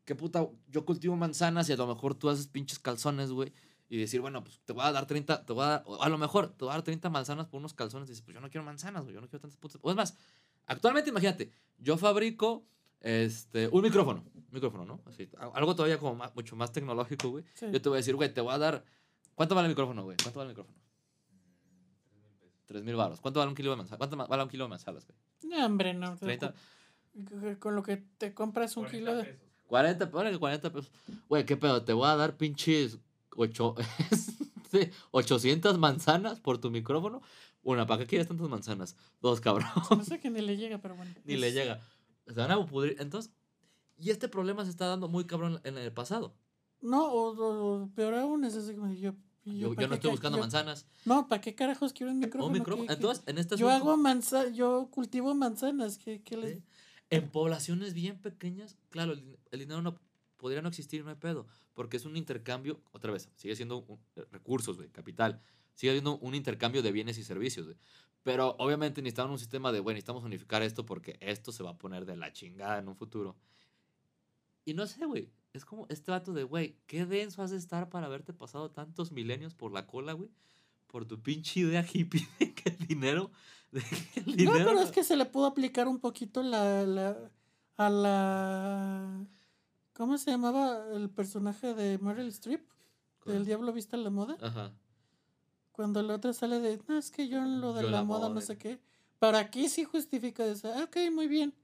[0.04, 3.52] qué puta, yo cultivo manzanas y a lo mejor tú haces pinches calzones, güey,
[3.90, 6.18] y decir, bueno, pues te voy a dar 30, te voy a dar, a lo
[6.18, 8.50] mejor te voy a dar 30 manzanas por unos calzones, y dices, pues yo no
[8.50, 10.16] quiero manzanas, güey, yo no quiero tantas putas, o es más,
[10.68, 12.66] Actualmente, imagínate, yo fabrico
[13.00, 14.24] este, un micrófono.
[14.34, 15.00] Un micrófono, ¿no?
[15.06, 17.44] Así, algo todavía como más- mucho más tecnológico, güey.
[17.54, 17.66] Sí.
[17.72, 18.84] Yo te voy a decir, güey, te voy a dar.
[19.34, 20.16] ¿Cuánto vale el micrófono, güey?
[20.22, 20.78] ¿Cuánto vale el micrófono?
[22.66, 23.20] Tres mil baros.
[23.20, 23.98] ¿Cuánto vale un kilo de manzanas?
[23.98, 25.18] ¿Cuánto vale un kilo de manzanas, güey?
[25.44, 26.16] No, hombre, no.
[26.16, 26.54] 30.
[27.58, 29.24] Con lo que te compras un 40 kilo de...
[29.24, 29.48] pesos.
[29.66, 30.90] 40, ponle que 40 pesos.
[31.28, 31.82] Güey, ¿qué pedo?
[31.84, 32.98] Te voy a dar pinches
[33.36, 33.74] ocho,
[34.70, 37.22] sí, 800 manzanas por tu micrófono.
[37.62, 38.96] Una, ¿para qué quieres tantas manzanas?
[39.20, 39.68] Dos, cabrón.
[39.90, 41.12] No sé que ni le llega, pero bueno.
[41.24, 41.80] Ni le llega.
[42.28, 42.96] Se van a pudrir.
[43.00, 43.32] Entonces,
[43.98, 46.34] y este problema se está dando muy cabrón en el pasado.
[46.80, 49.14] No, o, o- o peor aún, es así como yo...
[49.44, 50.86] ¿y Yo, pa' yo no estoy ca- buscando yo- manzanas.
[51.04, 52.46] No, ¿para qué carajos quiero un micrófono?
[52.46, 52.86] Un ¿Qué- micrófono.
[52.86, 56.58] qué- Entonces, en este yo hago manza, yo cultivo manzanas, ¿qué, qué les...
[56.58, 56.62] ¿sí?
[57.10, 59.98] en poblaciones bien pequeñas, claro, el, el dinero no
[60.36, 61.46] podría no existir, no hay pedo.
[61.72, 65.40] Porque es un intercambio, otra vez, sigue siendo un- eh, recursos, güey, capital.
[65.74, 67.78] Sigue siendo un intercambio de bienes y servicios, güey.
[68.28, 71.78] Pero obviamente necesitamos un sistema de, bueno, necesitamos unificar esto porque esto se va a
[71.78, 73.36] poner de la chingada en un futuro.
[74.66, 75.30] Y no sé, güey.
[75.54, 79.12] Es como este vato de, güey, qué denso has de estar para haberte pasado tantos
[79.12, 80.28] milenios por la cola, güey.
[80.88, 83.30] Por tu pinche idea hippie de que el dinero.
[83.72, 87.16] De que el No, pero es que se le pudo aplicar un poquito la, la
[87.78, 89.26] a la
[89.94, 92.68] ¿cómo se llamaba el personaje de Meryl Streep?
[93.24, 94.36] Del Diablo Vista a la Moda.
[94.42, 94.72] Ajá.
[95.78, 98.02] Cuando la otra sale de, no, es que yo en lo de Yo la, la
[98.02, 98.80] moda moda, no sé qué.
[99.20, 100.72] Para aquí sí justifica eso.
[100.74, 101.54] Ah, ok, muy bien.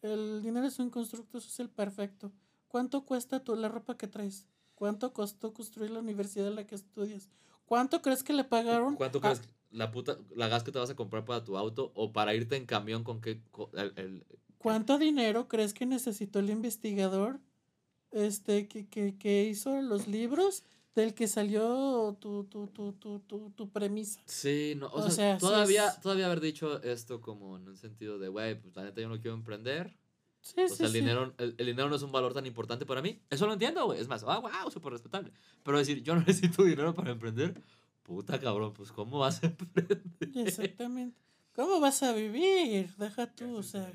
[0.00, 2.32] El dinero es un constructo social perfecto.
[2.68, 4.46] ¿Cuánto cuesta tu, la ropa que traes?
[4.74, 7.28] ¿Cuánto costó construir la universidad en la que estudias?
[7.66, 8.96] ¿Cuánto crees que le pagaron?
[8.96, 11.92] ¿Cuánto a- crees la puta, la gas que te vas a comprar para tu auto
[11.94, 13.42] o para irte en camión con qué,
[13.74, 17.38] el, el- ¿Cuánto dinero crees que necesitó el investigador
[18.12, 20.64] este, que, que, que hizo los libros
[20.94, 24.20] del que salió tu, tu, tu, tu, tu, tu premisa?
[24.24, 28.18] Sí, no, o, O sea, todavía, es- todavía haber dicho esto como en un sentido
[28.18, 29.96] de, güey, pues la neta yo no quiero emprender.
[30.40, 30.98] Sí, O sí, sea, el sí.
[31.00, 33.20] dinero, el, el dinero no es un valor tan importante para mí.
[33.28, 34.00] Eso lo entiendo, güey.
[34.00, 35.32] Es más, ah, wow, súper respetable.
[35.62, 37.60] Pero decir, yo no necesito dinero para emprender,
[38.02, 40.02] puta cabrón, pues ¿cómo vas a emprender?
[40.34, 41.16] Exactamente.
[41.54, 42.94] ¿Cómo vas a vivir?
[42.96, 43.92] Deja ¿Qué tú, o sea.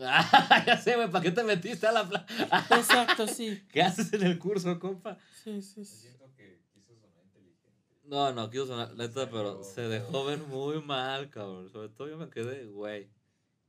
[0.00, 2.26] Ah, ya sé, güey, ¿para qué te metiste a la pla-
[2.70, 3.62] Exacto, sí.
[3.72, 5.18] ¿Qué haces en el curso, compa?
[5.42, 5.96] Sí, sí, sí.
[6.02, 7.72] siento que quiso sonar inteligente.
[8.04, 11.68] No, no, quiero sonar, neta, pero se dejó ver muy mal, cabrón.
[11.70, 13.10] Sobre todo yo me quedé, güey,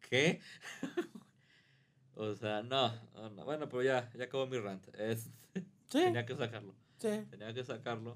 [0.10, 0.40] ¿qué?
[2.16, 3.46] o sea, no, no, no.
[3.46, 4.88] Bueno, pero ya, ya acabó mi rant.
[4.96, 5.30] Es-
[5.92, 7.10] Sí, tenía que sacarlo, sí.
[7.32, 8.16] tenía que sacarlo.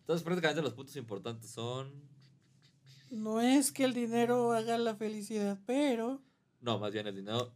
[0.00, 1.90] Entonces, prácticamente los puntos importantes son...
[3.10, 6.20] No es que el dinero haga la felicidad, pero
[6.60, 7.54] No, más bien el dinero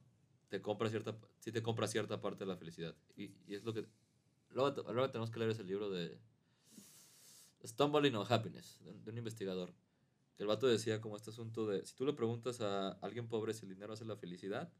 [0.48, 2.94] te compra cierta, sí te compra cierta parte de la felicidad.
[3.16, 3.86] Y, y es lo que...
[4.50, 6.18] Luego, luego tenemos que leer ese libro de
[7.64, 9.74] Stumbling on Happiness, de, un- de un investigador.
[10.36, 13.54] Que el vato decía como este asunto de, si tú le preguntas a alguien pobre
[13.54, 14.72] si el dinero hace la felicidad,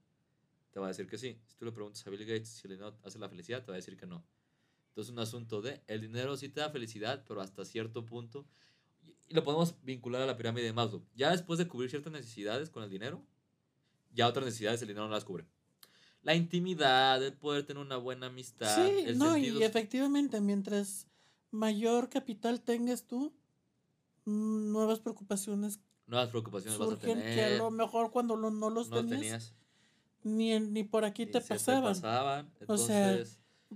[0.71, 1.41] te va a decir que sí.
[1.47, 3.75] Si tú le preguntas a Bill Gates si el dinero hace la felicidad, te va
[3.75, 4.25] a decir que no.
[4.89, 8.47] Entonces un asunto de, el dinero sí te da felicidad, pero hasta cierto punto.
[9.29, 11.05] Y lo podemos vincular a la pirámide de Maslow.
[11.15, 13.25] Ya después de cubrir ciertas necesidades con el dinero,
[14.15, 15.47] ya otras necesidades el dinero no las cubre.
[16.23, 18.87] La intimidad, el poder tener una buena amistad.
[18.87, 21.07] sí, el no, sentido- y efectivamente, mientras
[21.51, 23.33] mayor capital tengas tú,
[24.25, 27.35] mm, nuevas preocupaciones nuevas preocupaciones vas a surgen tener.
[27.35, 29.55] que a lo mejor cuando lo- no los no tenías, tenías.
[30.23, 31.97] ni, ni por aquí ni te pasaban.
[32.67, 33.23] O sea,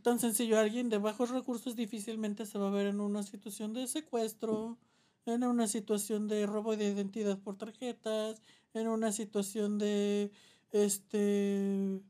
[0.03, 3.86] Tan sencillo, alguien de bajos recursos difícilmente se va a ver en una situación de
[3.89, 4.78] secuestro,
[5.26, 8.41] en una situación de robo de identidad por tarjetas,
[8.78, 10.30] en una situación de
[10.70, 12.00] este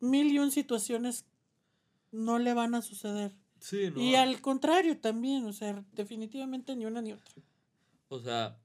[0.00, 1.24] mil y un situaciones
[2.12, 3.32] no le van a suceder.
[3.60, 4.00] sí, ¿no?
[4.00, 7.34] Y al contrario también, o sea, definitivamente ni una ni otra.
[8.08, 8.58] O sea,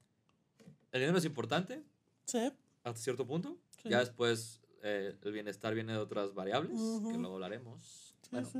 [0.92, 1.82] el dinero es importante
[2.26, 2.38] ¿Sí?
[2.84, 3.58] hasta cierto punto.
[3.82, 3.88] Sí.
[3.88, 7.18] Ya después eh, el bienestar viene de otras variables, que Ujú.
[7.18, 8.14] luego hablaremos.
[8.22, 8.58] Sí, bueno, sí,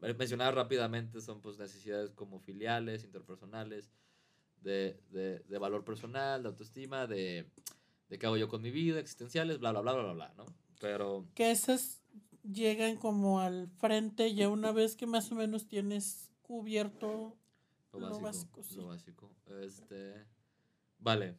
[0.00, 3.90] las- mencionar rápidamente son pues necesidades como filiales, interpersonales,
[4.62, 7.46] de, de, de valor personal, de autoestima, de,
[8.08, 10.46] de qué hago yo con mi vida, existenciales, bla, bla, bla, bla, bla, bla, ¿no?
[10.80, 12.02] Pero Que esas
[12.42, 17.36] llegan como al frente ya una vez que más o menos tienes cubierto
[17.92, 18.76] lo Lo básico, sí.
[18.76, 19.30] lo básico.
[19.62, 20.24] Este,
[20.98, 21.36] vale,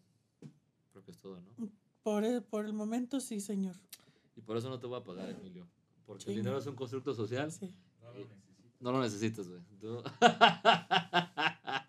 [0.91, 1.70] creo que es todo, ¿no?
[2.03, 3.76] por el, por el momento, sí, señor.
[4.36, 5.67] Y por eso no te voy a pagar, Emilio.
[6.05, 7.51] Porque el dinero es un constructo social.
[7.51, 7.72] Sí.
[8.01, 8.39] No lo necesito.
[8.80, 9.61] No lo necesitas, güey.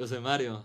[0.00, 0.64] Yo soy Mario.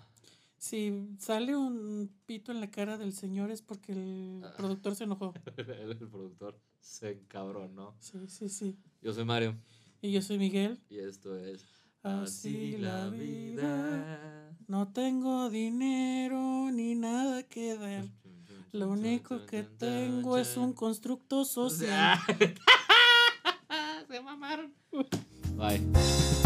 [0.58, 4.54] Si sale un pito en la cara del señor es porque el Ah.
[4.56, 5.34] productor se enojó.
[5.58, 7.94] El, el productor se encabronó.
[8.00, 8.78] Sí, sí, sí.
[9.02, 9.54] Yo soy Mario.
[10.02, 10.80] Y yo soy Miguel.
[10.90, 11.66] Y esto es.
[12.02, 14.56] Así la vida.
[14.70, 18.06] No tengo dinero ni nada que dar.
[18.72, 22.20] Lo único que tengo es un constructo social.
[24.08, 24.74] Se mamaron.
[25.58, 26.45] Bye.